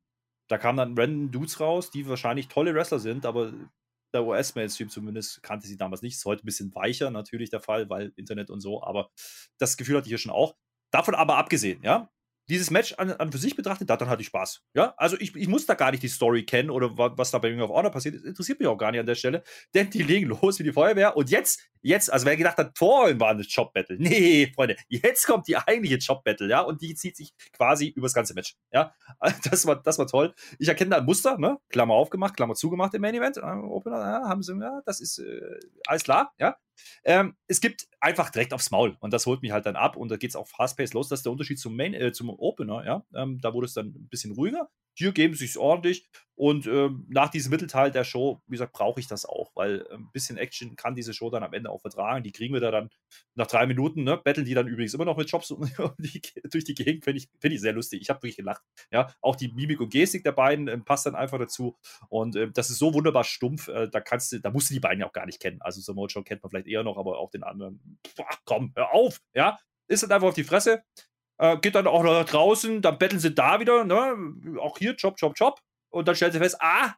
[0.51, 3.55] Da kamen dann random Dudes raus, die wahrscheinlich tolle Wrestler sind, aber
[4.13, 6.15] der US-Mainstream zumindest kannte sie damals nicht.
[6.15, 9.11] Ist heute ein bisschen weicher natürlich der Fall, weil Internet und so, aber
[9.59, 10.57] das Gefühl hatte ich hier schon auch.
[10.91, 12.11] Davon aber abgesehen, ja,
[12.53, 14.63] dieses Match an, an für sich betrachtet, da, dann hatte ich Spaß.
[14.75, 17.49] Ja, also ich, ich muss da gar nicht die Story kennen oder was da bei
[17.49, 19.43] Ring of Honor passiert ist, interessiert mich auch gar nicht an der Stelle,
[19.75, 23.19] denn die legen los wie die Feuerwehr und jetzt, jetzt, also wer gedacht hat, vorhin
[23.19, 23.97] war ein Job-Battle.
[23.99, 28.35] Nee, Freunde, jetzt kommt die eigentliche Job-Battle, ja, und die zieht sich quasi übers ganze
[28.35, 28.95] Match, ja.
[29.51, 30.35] Das war, das war toll.
[30.59, 33.99] Ich erkenne da ein Muster, ne, Klammer aufgemacht, Klammer zugemacht im Main Event, äh, Opener,
[33.99, 35.41] ja, haben sie, ja, das ist äh,
[35.87, 36.57] alles klar, ja.
[37.05, 40.11] Ähm, es gibt einfach direkt aufs Maul und das holt mich halt dann ab und
[40.11, 41.09] da geht es auch fast-paced los.
[41.09, 43.05] Das ist der Unterschied zum, Main, äh, zum Opener, ja.
[43.15, 44.71] Ähm, da wurde es dann ein bisschen ruhiger.
[44.95, 48.99] Hier geben sie es ordentlich und ähm, nach diesem Mittelteil der Show, wie gesagt, brauche
[48.99, 52.25] ich das auch, weil ein bisschen Action kann diese Show dann am Ende auch vertragen.
[52.25, 52.91] Die kriegen wir da dann
[53.35, 54.17] nach drei Minuten, ne?
[54.17, 55.49] Betteln die dann übrigens immer noch mit Jobs
[55.99, 58.01] die, durch die Gegend, finde ich, find ich sehr lustig.
[58.01, 58.63] Ich habe wirklich gelacht.
[58.91, 61.77] Ja, auch die Mimik und Gestik der beiden äh, passt dann einfach dazu
[62.09, 64.81] und äh, das ist so wunderbar stumpf, äh, da kannst du, da musst du die
[64.81, 65.61] beiden ja auch gar nicht kennen.
[65.61, 68.93] Also Samoa Joe kennt man vielleicht eher noch, aber auch den anderen, boah, komm, hör
[68.93, 70.83] auf, ja, ist halt einfach auf die Fresse.
[71.43, 74.15] Äh, geht dann auch nach draußen, dann betteln sie da wieder, ne?
[74.61, 75.59] Auch hier, Chop, Chop, Chop.
[75.91, 76.95] Und dann stellt sie fest, ah,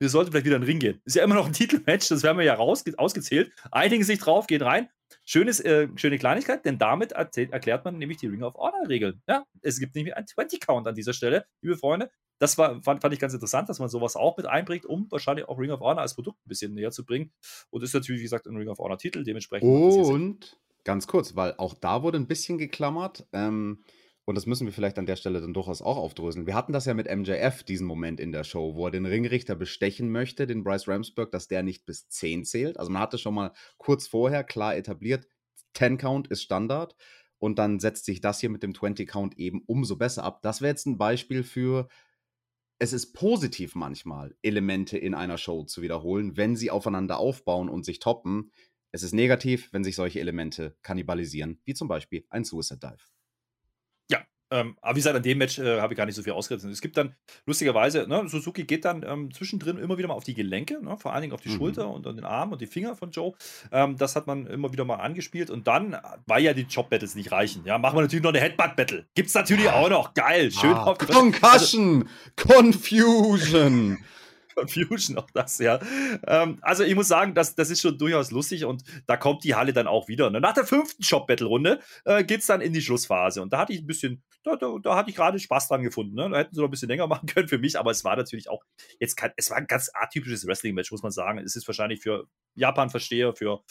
[0.00, 1.00] wir sollten vielleicht wieder in den Ring gehen.
[1.04, 3.52] Ist ja immer noch ein Titelmatch, das werden wir ja raus, ausgezählt.
[3.70, 4.88] Einigen sich drauf, gehen rein.
[5.24, 9.22] Schönes, äh, schöne Kleinigkeit, denn damit erzählt, erklärt man nämlich die Ring of Honor-Regeln.
[9.28, 12.10] Ja, es gibt nämlich einen 20-Count an dieser Stelle, liebe Freunde.
[12.40, 15.46] Das war, fand, fand, ich ganz interessant, dass man sowas auch mit einbringt, um wahrscheinlich
[15.48, 17.32] auch Ring of Honor als Produkt ein bisschen näher zu bringen.
[17.70, 19.68] Und ist natürlich, wie gesagt, ein Ring of Honor-Titel, dementsprechend.
[19.68, 23.26] Und ganz kurz, weil auch da wurde ein bisschen geklammert.
[23.32, 23.84] Ähm,
[24.24, 26.46] und das müssen wir vielleicht an der Stelle dann durchaus auch aufdröseln.
[26.46, 29.56] Wir hatten das ja mit MJF, diesen Moment in der Show, wo er den Ringrichter
[29.56, 32.78] bestechen möchte, den Bryce Ramsburg, dass der nicht bis 10 zählt.
[32.78, 35.26] Also man hatte schon mal kurz vorher klar etabliert,
[35.74, 36.94] 10 Count ist Standard.
[37.38, 40.42] Und dann setzt sich das hier mit dem 20 Count eben umso besser ab.
[40.42, 41.88] Das wäre jetzt ein Beispiel für,
[42.78, 47.84] es ist positiv manchmal, Elemente in einer Show zu wiederholen, wenn sie aufeinander aufbauen und
[47.84, 48.52] sich toppen.
[48.92, 53.12] Es ist negativ, wenn sich solche Elemente kannibalisieren, wie zum Beispiel ein Suicide Dive.
[54.52, 56.70] Ähm, aber wie gesagt, an dem Match äh, habe ich gar nicht so viel ausgerissen.
[56.70, 57.14] Es gibt dann,
[57.46, 61.14] lustigerweise, ne, Suzuki geht dann ähm, zwischendrin immer wieder mal auf die Gelenke, ne, vor
[61.14, 61.56] allen Dingen auf die mhm.
[61.56, 63.32] Schulter und an den Arm und die Finger von Joe.
[63.72, 65.48] Ähm, das hat man immer wieder mal angespielt.
[65.48, 69.06] Und dann, weil ja die Job-Battles nicht reichen, ja, machen wir natürlich noch eine Headbutt-Battle.
[69.14, 70.12] Gibt es natürlich auch noch.
[70.12, 73.98] Geil, schön ah, Concussion, also, Confusion.
[74.54, 75.80] Confusion, auch das, ja.
[76.26, 79.54] Ähm, also ich muss sagen, das, das ist schon durchaus lustig und da kommt die
[79.54, 80.30] Halle dann auch wieder.
[80.30, 80.40] Ne?
[80.40, 83.42] nach der fünften Shop-Battle-Runde äh, geht es dann in die Schlussphase.
[83.42, 86.14] Und da hatte ich ein bisschen, da, da, da hatte ich gerade Spaß dran gefunden.
[86.14, 86.28] Ne?
[86.30, 88.48] Da hätten sie noch ein bisschen länger machen können für mich, aber es war natürlich
[88.50, 88.62] auch
[89.00, 91.38] jetzt kein, es war ein ganz atypisches Wrestling-Match, muss man sagen.
[91.38, 93.62] Es ist wahrscheinlich für Japan-Versteher, für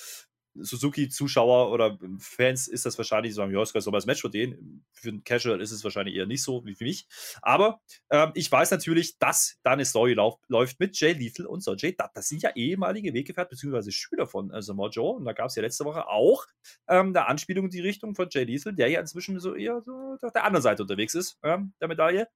[0.55, 4.83] Suzuki-Zuschauer oder Fans ist das wahrscheinlich so, ja, ist aber das Match für den.
[4.91, 7.07] Für einen Casual ist es wahrscheinlich eher nicht so wie für mich.
[7.41, 7.79] Aber
[8.09, 11.75] ähm, ich weiß natürlich, dass da eine Story lauf, läuft mit Jay Lethal und so.
[11.75, 15.15] Jay, das sind ja ehemalige Weggefährten beziehungsweise Schüler von äh, Samoa Joe.
[15.15, 16.45] Und da gab es ja letzte Woche auch
[16.87, 20.17] ähm, eine Anspielung in die Richtung von Jay Lethal, der ja inzwischen so eher so
[20.21, 22.27] auf der anderen Seite unterwegs ist, ähm, der Medaille.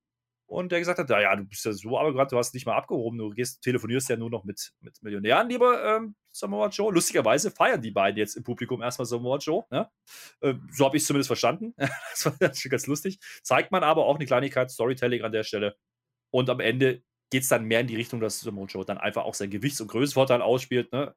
[0.48, 2.76] Und der gesagt hat, ja, du bist ja so aber gerade, du hast nicht mal
[2.76, 6.93] abgehoben, du gehst, telefonierst ja nur noch mit, mit Millionären, lieber ähm, Samoa Joe.
[6.93, 9.66] Lustigerweise feiern die beiden jetzt im Publikum erstmal Samoa Joe.
[9.72, 9.89] Ne?
[10.41, 11.74] Äh, so habe ich es zumindest verstanden.
[11.78, 13.20] das war schon ganz lustig.
[13.41, 15.76] Zeigt man aber auch eine Kleinigkeit, Storytelling an der Stelle.
[16.32, 19.24] Und am Ende geht es dann mehr in die Richtung, dass Samoa Joe dann einfach
[19.24, 20.91] auch sein Gewichts- und Größenvorteil ausspielt.
[20.91, 21.16] Ne?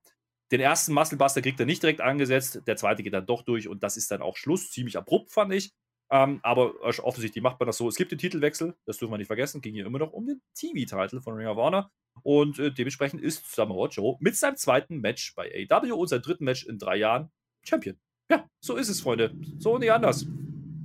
[0.51, 3.83] Den ersten Musclebuster kriegt er nicht direkt angesetzt, der zweite geht dann doch durch und
[3.83, 4.71] das ist dann auch Schluss.
[4.71, 5.75] Ziemlich abrupt, fand ich.
[6.11, 7.89] Ähm, aber offensichtlich macht man das so.
[7.89, 10.41] Es gibt den Titelwechsel, das dürfen wir nicht vergessen, ging hier immer noch um den
[10.55, 11.91] TV-Titel von Ring of Honor.
[12.23, 16.45] Und äh, dementsprechend ist Samoa Joe mit seinem zweiten Match bei AEW und seinem dritten
[16.45, 17.31] Match in drei Jahren
[17.63, 17.97] Champion.
[18.31, 19.35] Ja, so ist es, Freunde.
[19.59, 20.27] So und nicht anders.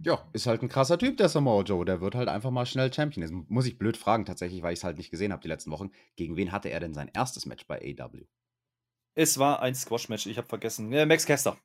[0.06, 1.86] Ja, ist halt ein krasser Typ, der Samoa Joe.
[1.86, 3.22] Der wird halt einfach mal schnell Champion.
[3.22, 5.72] Jetzt muss ich blöd fragen, tatsächlich, weil ich es halt nicht gesehen habe die letzten
[5.72, 5.92] Wochen.
[6.18, 8.26] Gegen wen hatte er denn sein erstes Match bei AEW?
[9.16, 10.92] Es war ein Squash-Match, ich habe vergessen.
[10.92, 11.58] Ja, Max Caster.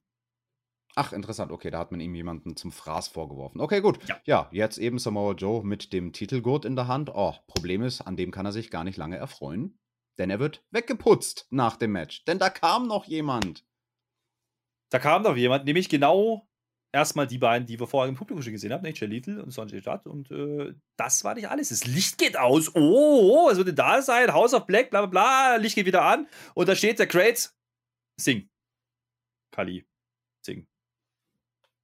[1.01, 1.53] Ach, interessant.
[1.53, 3.61] Okay, da hat man ihm jemanden zum Fraß vorgeworfen.
[3.61, 4.01] Okay, gut.
[4.09, 7.13] Ja, ja jetzt eben Samoa Joe mit dem Titelgurt in der Hand.
[7.15, 9.79] Oh, Problem ist, an dem kann er sich gar nicht lange erfreuen.
[10.19, 12.25] Denn er wird weggeputzt nach dem Match.
[12.25, 13.65] Denn da kam noch jemand.
[14.91, 16.49] Da kam noch jemand, nämlich genau
[16.91, 19.53] erstmal die beiden, die wir vorher im Publikum schon gesehen haben, nämlich Jay Little und
[19.53, 20.05] Sanjay Dutt.
[20.05, 21.69] Und äh, das war nicht alles.
[21.69, 22.75] Das Licht geht aus.
[22.75, 24.33] Oh, was wird denn da sein?
[24.33, 25.57] House of Black, bla bla bla.
[25.59, 26.27] Licht geht wieder an.
[26.55, 27.57] Und da steht der Crates.
[28.21, 28.51] Sing.
[29.53, 29.88] Kali.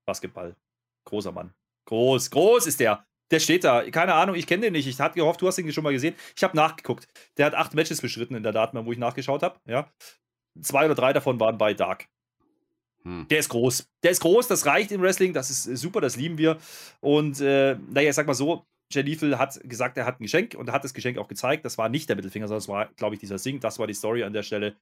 [0.05, 0.57] Basketball.
[1.05, 1.53] Großer Mann.
[1.87, 3.05] Groß, groß ist der.
[3.31, 3.89] Der steht da.
[3.91, 4.87] Keine Ahnung, ich kenne den nicht.
[4.87, 6.15] Ich hatte gehofft, du hast ihn schon mal gesehen.
[6.37, 7.09] Ich habe nachgeguckt.
[7.37, 9.59] Der hat acht Matches bestritten in der Datenbank, wo ich nachgeschaut habe.
[9.67, 9.91] Ja.
[10.61, 12.07] Zwei oder drei davon waren bei Dark.
[13.03, 13.27] Hm.
[13.29, 13.89] Der ist groß.
[14.03, 16.59] Der ist groß, das reicht im Wrestling, das ist super, das lieben wir.
[17.01, 20.71] Und äh, naja, ich sag mal so, Lethal hat gesagt, er hat ein Geschenk und
[20.71, 21.65] hat das Geschenk auch gezeigt.
[21.65, 23.61] Das war nicht der Mittelfinger, sondern das war, glaube ich, dieser Sing.
[23.61, 24.77] Das war die Story an der Stelle.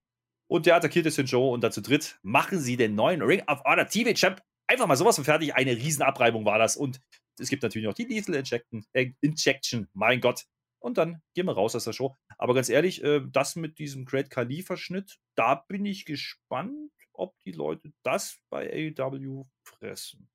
[0.48, 3.64] Und der attackiert jetzt den Joe und dazu dritt machen sie den neuen Ring of
[3.64, 5.54] Honor TV Champ einfach mal sowas von fertig.
[5.54, 6.76] Eine Riesenabreibung war das.
[6.76, 7.00] Und
[7.38, 10.44] es gibt natürlich noch die Lethal Injection, äh, Injection, mein Gott.
[10.78, 12.16] Und dann gehen wir raus aus der Show.
[12.38, 17.52] Aber ganz ehrlich, äh, das mit diesem Great Khali-Verschnitt, da bin ich gespannt, ob die
[17.52, 20.28] Leute das bei AEW fressen.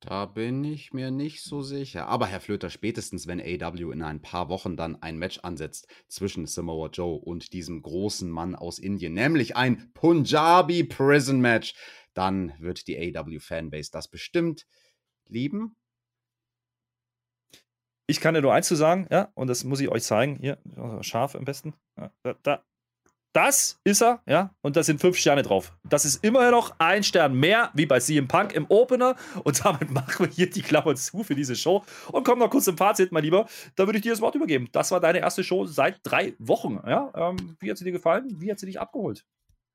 [0.00, 2.06] Da bin ich mir nicht so sicher.
[2.06, 6.46] Aber Herr Flöter, spätestens wenn AEW in ein paar Wochen dann ein Match ansetzt zwischen
[6.46, 11.74] Samoa Joe und diesem großen Mann aus Indien, nämlich ein Punjabi Prison Match,
[12.18, 14.66] dann wird die AW-Fanbase das bestimmt
[15.28, 15.76] lieben.
[18.08, 20.38] Ich kann dir nur eins zu sagen, ja, und das muss ich euch zeigen.
[20.40, 20.58] Hier,
[21.02, 21.74] scharf am besten.
[21.94, 22.64] Da, da.
[23.34, 25.76] Das ist er, ja, und da sind fünf Sterne drauf.
[25.84, 29.14] Das ist immer noch ein Stern mehr, wie bei CM Punk im Opener.
[29.44, 31.84] Und damit machen wir hier die Klammer zu für diese Show.
[32.10, 33.46] Und kommen noch kurz zum Fazit, mein Lieber.
[33.76, 34.68] Da würde ich dir das Wort übergeben.
[34.72, 37.12] Das war deine erste Show seit drei Wochen, ja.
[37.14, 38.40] Ähm, wie hat sie dir gefallen?
[38.40, 39.24] Wie hat sie dich abgeholt?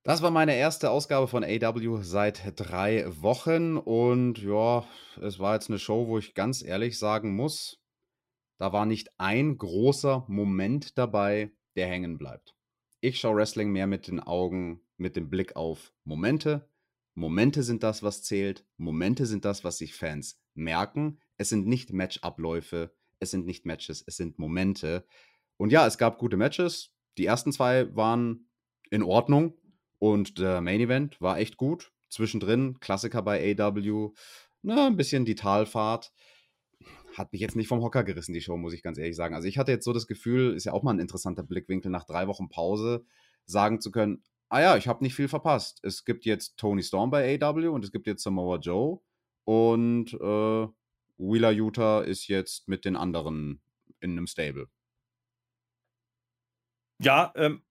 [0.05, 4.85] Das war meine erste Ausgabe von AW seit drei Wochen und ja,
[5.21, 7.81] es war jetzt eine Show, wo ich ganz ehrlich sagen muss,
[8.57, 12.53] da war nicht ein großer Moment dabei, der hängen bleibt.
[12.99, 16.67] Ich schaue Wrestling mehr mit den Augen, mit dem Blick auf Momente.
[17.13, 18.65] Momente sind das, was zählt.
[18.75, 21.21] Momente sind das, was sich Fans merken.
[21.37, 25.05] Es sind nicht Matchabläufe, es sind nicht Matches, es sind Momente.
[25.55, 26.91] Und ja, es gab gute Matches.
[27.17, 28.49] Die ersten zwei waren
[28.89, 29.53] in Ordnung.
[30.03, 31.93] Und der Main Event war echt gut.
[32.09, 34.09] Zwischendrin, Klassiker bei AW,
[34.61, 36.11] na, ein bisschen die Talfahrt.
[37.15, 39.33] Hat mich jetzt nicht vom Hocker gerissen, die Show, muss ich ganz ehrlich sagen.
[39.33, 42.03] Also ich hatte jetzt so das Gefühl, ist ja auch mal ein interessanter Blickwinkel, nach
[42.03, 43.05] drei Wochen Pause
[43.45, 45.79] sagen zu können, ah ja, ich habe nicht viel verpasst.
[45.83, 48.99] Es gibt jetzt Tony Storm bei AW und es gibt jetzt Samoa Joe
[49.45, 50.67] und äh,
[51.17, 53.61] Wheeler Utah ist jetzt mit den anderen
[54.01, 54.67] in einem Stable.
[56.99, 57.63] Ja, ähm,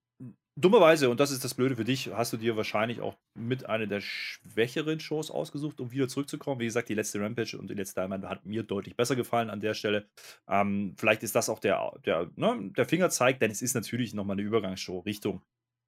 [0.55, 3.87] Dummerweise, und das ist das Blöde für dich, hast du dir wahrscheinlich auch mit einer
[3.87, 6.59] der schwächeren Shows ausgesucht, um wieder zurückzukommen.
[6.59, 9.61] Wie gesagt, die letzte Rampage und die letzte Diamond hat mir deutlich besser gefallen an
[9.61, 10.07] der Stelle.
[10.47, 14.35] Ähm, vielleicht ist das auch der, der, ne, der Fingerzeig, denn es ist natürlich nochmal
[14.35, 15.41] eine Übergangsshow Richtung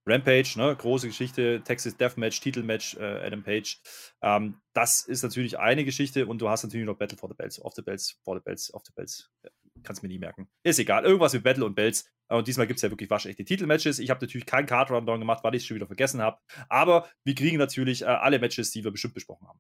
[0.08, 3.80] Rampage, ne, große Geschichte, Texas Deathmatch, Titelmatch, äh, Adam Page.
[4.24, 7.62] Ähm, das ist natürlich eine Geschichte und du hast natürlich noch Battle for the Bells,
[7.62, 9.32] off the Bells, for the Bells, off the Bells.
[9.84, 10.48] Kannst mir nie merken.
[10.64, 11.04] Ist egal.
[11.06, 12.10] Irgendwas mit Battle und Bells.
[12.28, 14.00] Und diesmal gibt es ja wirklich waschechte Titelmatches.
[14.00, 16.40] Ich habe natürlich keinen Card Rundown gemacht, weil ich es schon wieder vergessen habe.
[16.70, 19.60] Aber wir kriegen natürlich äh, alle Matches, die wir bestimmt besprochen haben.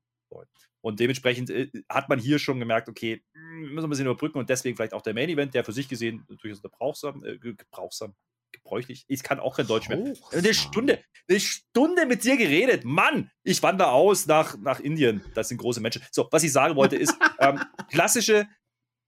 [0.81, 4.37] Und dementsprechend äh, hat man hier schon gemerkt, okay, hm, müssen wir ein bisschen überbrücken
[4.37, 8.13] und deswegen vielleicht auch der Main Event, der für sich gesehen durchaus gebrauchsam, äh, gebrauchsam,
[8.51, 9.03] gebräuchlich.
[9.07, 10.13] Ich kann auch kein Deutsch mehr.
[10.31, 12.85] Eine Stunde, eine Stunde mit dir geredet.
[12.85, 15.23] Mann, ich wandere aus nach, nach Indien.
[15.33, 16.03] Das sind große Menschen.
[16.11, 18.47] So, was ich sagen wollte ist, ähm, klassische,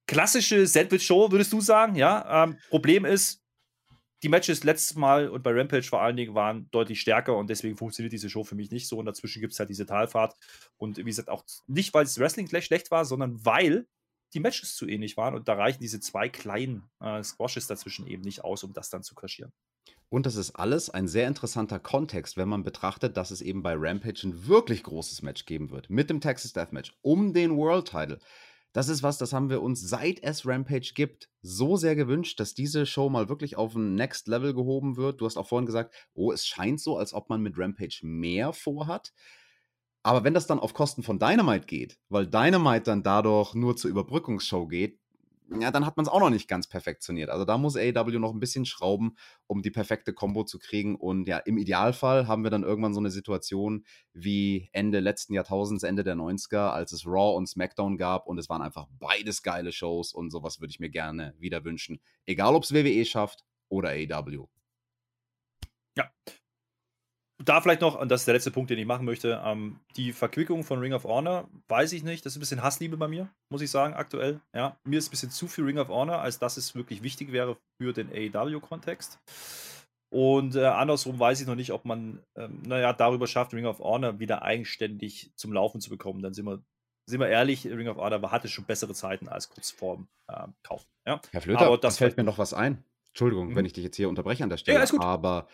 [0.07, 2.43] klassische Sandwich-Show, würdest du sagen, ja.
[2.43, 3.43] Ähm, Problem ist,
[4.23, 7.77] die Matches letztes Mal und bei Rampage vor allen Dingen waren deutlich stärker und deswegen
[7.77, 8.97] funktioniert diese Show für mich nicht so.
[8.97, 10.35] Und dazwischen gibt es halt diese Talfahrt.
[10.77, 13.87] Und wie gesagt, auch nicht, weil das Wrestling gleich schlecht war, sondern weil
[14.33, 15.35] die Matches zu ähnlich waren.
[15.35, 19.03] Und da reichen diese zwei kleinen äh, Squashes dazwischen eben nicht aus, um das dann
[19.03, 19.53] zu kaschieren.
[20.09, 23.73] Und das ist alles ein sehr interessanter Kontext, wenn man betrachtet, dass es eben bei
[23.75, 25.89] Rampage ein wirklich großes Match geben wird.
[25.89, 28.19] Mit dem Texas Deathmatch um den World Title.
[28.77, 32.53] Das ist was, das haben wir uns seit es Rampage gibt so sehr gewünscht, dass
[32.53, 35.19] diese Show mal wirklich auf ein Next Level gehoben wird.
[35.19, 38.53] Du hast auch vorhin gesagt, oh, es scheint so, als ob man mit Rampage mehr
[38.53, 39.13] vorhat.
[40.03, 43.89] Aber wenn das dann auf Kosten von Dynamite geht, weil Dynamite dann dadurch nur zur
[43.89, 44.99] Überbrückungsshow geht,
[45.59, 47.29] ja, dann hat man es auch noch nicht ganz perfektioniert.
[47.29, 49.15] Also da muss AEW noch ein bisschen schrauben,
[49.47, 50.95] um die perfekte Combo zu kriegen.
[50.95, 55.83] Und ja, im Idealfall haben wir dann irgendwann so eine Situation wie Ende letzten Jahrtausends,
[55.83, 59.71] Ende der 90er, als es Raw und SmackDown gab und es waren einfach beides geile
[59.71, 61.99] Shows und sowas würde ich mir gerne wieder wünschen.
[62.25, 64.47] Egal, ob es WWE schafft oder AEW.
[65.95, 66.11] Ja,
[67.43, 70.11] da vielleicht noch, und das ist der letzte Punkt, den ich machen möchte, ähm, die
[70.11, 72.25] Verquickung von Ring of Honor, weiß ich nicht.
[72.25, 74.41] Das ist ein bisschen Hassliebe bei mir, muss ich sagen, aktuell.
[74.55, 77.31] Ja, mir ist ein bisschen zu viel Ring of Honor, als dass es wirklich wichtig
[77.31, 79.19] wäre für den AEW-Kontext.
[80.09, 83.79] Und äh, andersrum weiß ich noch nicht, ob man, ähm, naja, darüber schafft, Ring of
[83.79, 86.21] Honor wieder eigenständig zum Laufen zu bekommen.
[86.21, 86.63] Dann sind wir,
[87.07, 90.87] sind wir ehrlich, Ring of Honor hatte schon bessere Zeiten als kurz vorm äh, Kauf.
[91.05, 91.21] Ja?
[91.31, 92.83] Herr Flöter, aber das fällt mir noch was ein.
[93.09, 93.55] Entschuldigung, mhm.
[93.55, 94.79] wenn ich dich jetzt hier unterbreche an der Stelle.
[94.79, 95.47] Ja, aber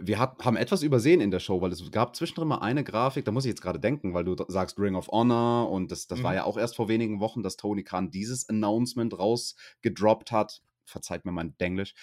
[0.00, 3.24] wir hat, haben etwas übersehen in der Show, weil es gab zwischendrin mal eine Grafik,
[3.24, 6.20] da muss ich jetzt gerade denken, weil du sagst Ring of Honor und das, das
[6.20, 6.22] mhm.
[6.24, 10.62] war ja auch erst vor wenigen Wochen, dass Tony Khan dieses Announcement rausgedroppt hat.
[10.84, 11.94] Verzeiht mir mein Denglisch.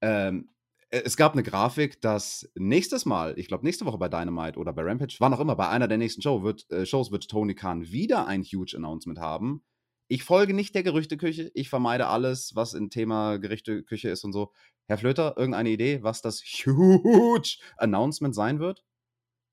[0.00, 0.50] Ähm,
[0.90, 4.72] äh, es gab eine Grafik, dass nächstes Mal, ich glaube nächste Woche bei Dynamite oder
[4.72, 7.54] bei Rampage, wann auch immer, bei einer der nächsten Show wird, äh, Shows wird Tony
[7.54, 9.62] Khan wieder ein huge Announcement haben.
[10.10, 14.52] Ich folge nicht der Gerüchteküche, ich vermeide alles, was im Thema Gerüchteküche ist und so.
[14.86, 18.86] Herr Flöter, irgendeine Idee, was das huge Announcement sein wird?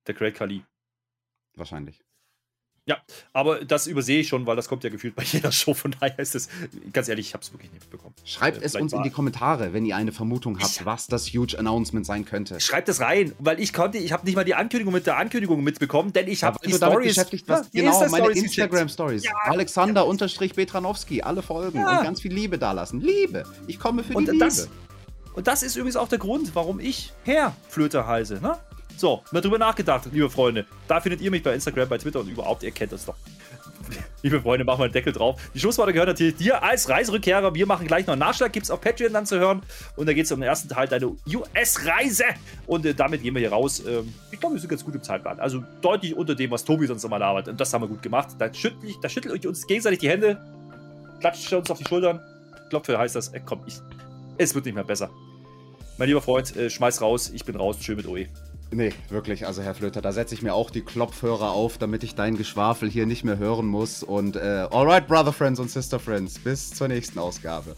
[0.08, 0.64] Der Great Kali.
[1.56, 2.05] Wahrscheinlich.
[2.88, 2.98] Ja,
[3.34, 5.74] aber das übersehe ich schon, weil das kommt ja gefühlt bei jeder Show.
[5.74, 6.50] Von daher ist es,
[6.94, 8.14] ganz ehrlich, ich habe es wirklich nicht mitbekommen.
[8.24, 11.28] Schreibt äh, es uns in die Kommentare, wenn ihr eine Vermutung habt, ich, was das
[11.28, 12.60] Huge Announcement sein könnte.
[12.60, 15.64] Schreibt es rein, weil ich konnte, ich habe nicht mal die Ankündigung mit der Ankündigung
[15.64, 17.16] mitbekommen, denn ich habe die Stories.
[17.16, 19.24] Beschäftigt, was, ja, genau, meine Instagram Stories.
[19.24, 21.98] Ja, Alexander unterstrich Betranowski, alle Folgen ja.
[21.98, 23.02] und ganz viel Liebe dalassen.
[23.02, 23.46] Liebe.
[23.66, 24.72] Ich komme für und die das, Liebe.
[25.34, 28.40] Und das ist übrigens auch der Grund, warum ich Herr Flöter heiße.
[28.42, 28.58] Ne?
[28.98, 30.66] So, mal drüber nachgedacht, liebe Freunde.
[30.88, 33.16] Da findet ihr mich bei Instagram, bei Twitter und überhaupt, ihr kennt das doch.
[34.24, 35.40] liebe Freunde, machen wir einen Deckel drauf.
[35.54, 37.54] Die Schlussworte gehören natürlich dir als Reiserückkehrer.
[37.54, 39.62] Wir machen gleich noch einen Nachschlag, gibt es auf Patreon dann zu hören.
[39.96, 42.26] Und da geht es um den ersten Teil deiner US-Reise.
[42.68, 43.84] Und äh, damit gehen wir hier raus.
[43.86, 45.40] Ähm, ich glaube, wir sind ganz gut im Zeitplan.
[45.40, 47.48] Also deutlich unter dem, was Tobi sonst immer labert.
[47.48, 48.30] Und das haben wir gut gemacht.
[48.40, 50.40] Da schüttelt, da schüttelt euch uns gegenseitig die Hände,
[51.20, 52.20] klatscht uns auf die Schultern.
[52.70, 53.30] Klopfe heißt das.
[53.30, 53.76] Äh, komm, ich,
[54.38, 55.10] es wird nicht mehr besser.
[55.98, 57.32] Mein lieber Freund, äh, schmeiß raus.
[57.34, 57.78] Ich bin raus.
[57.82, 58.28] Schön mit OE.
[58.72, 59.46] Nee, wirklich.
[59.46, 62.90] Also, Herr Flöter, da setze ich mir auch die Klopfhörer auf, damit ich dein Geschwafel
[62.90, 64.04] hier nicht mehr hören muss.
[64.04, 67.76] Und äh, alright, Brother Friends und Sister Friends, bis zur nächsten Ausgabe.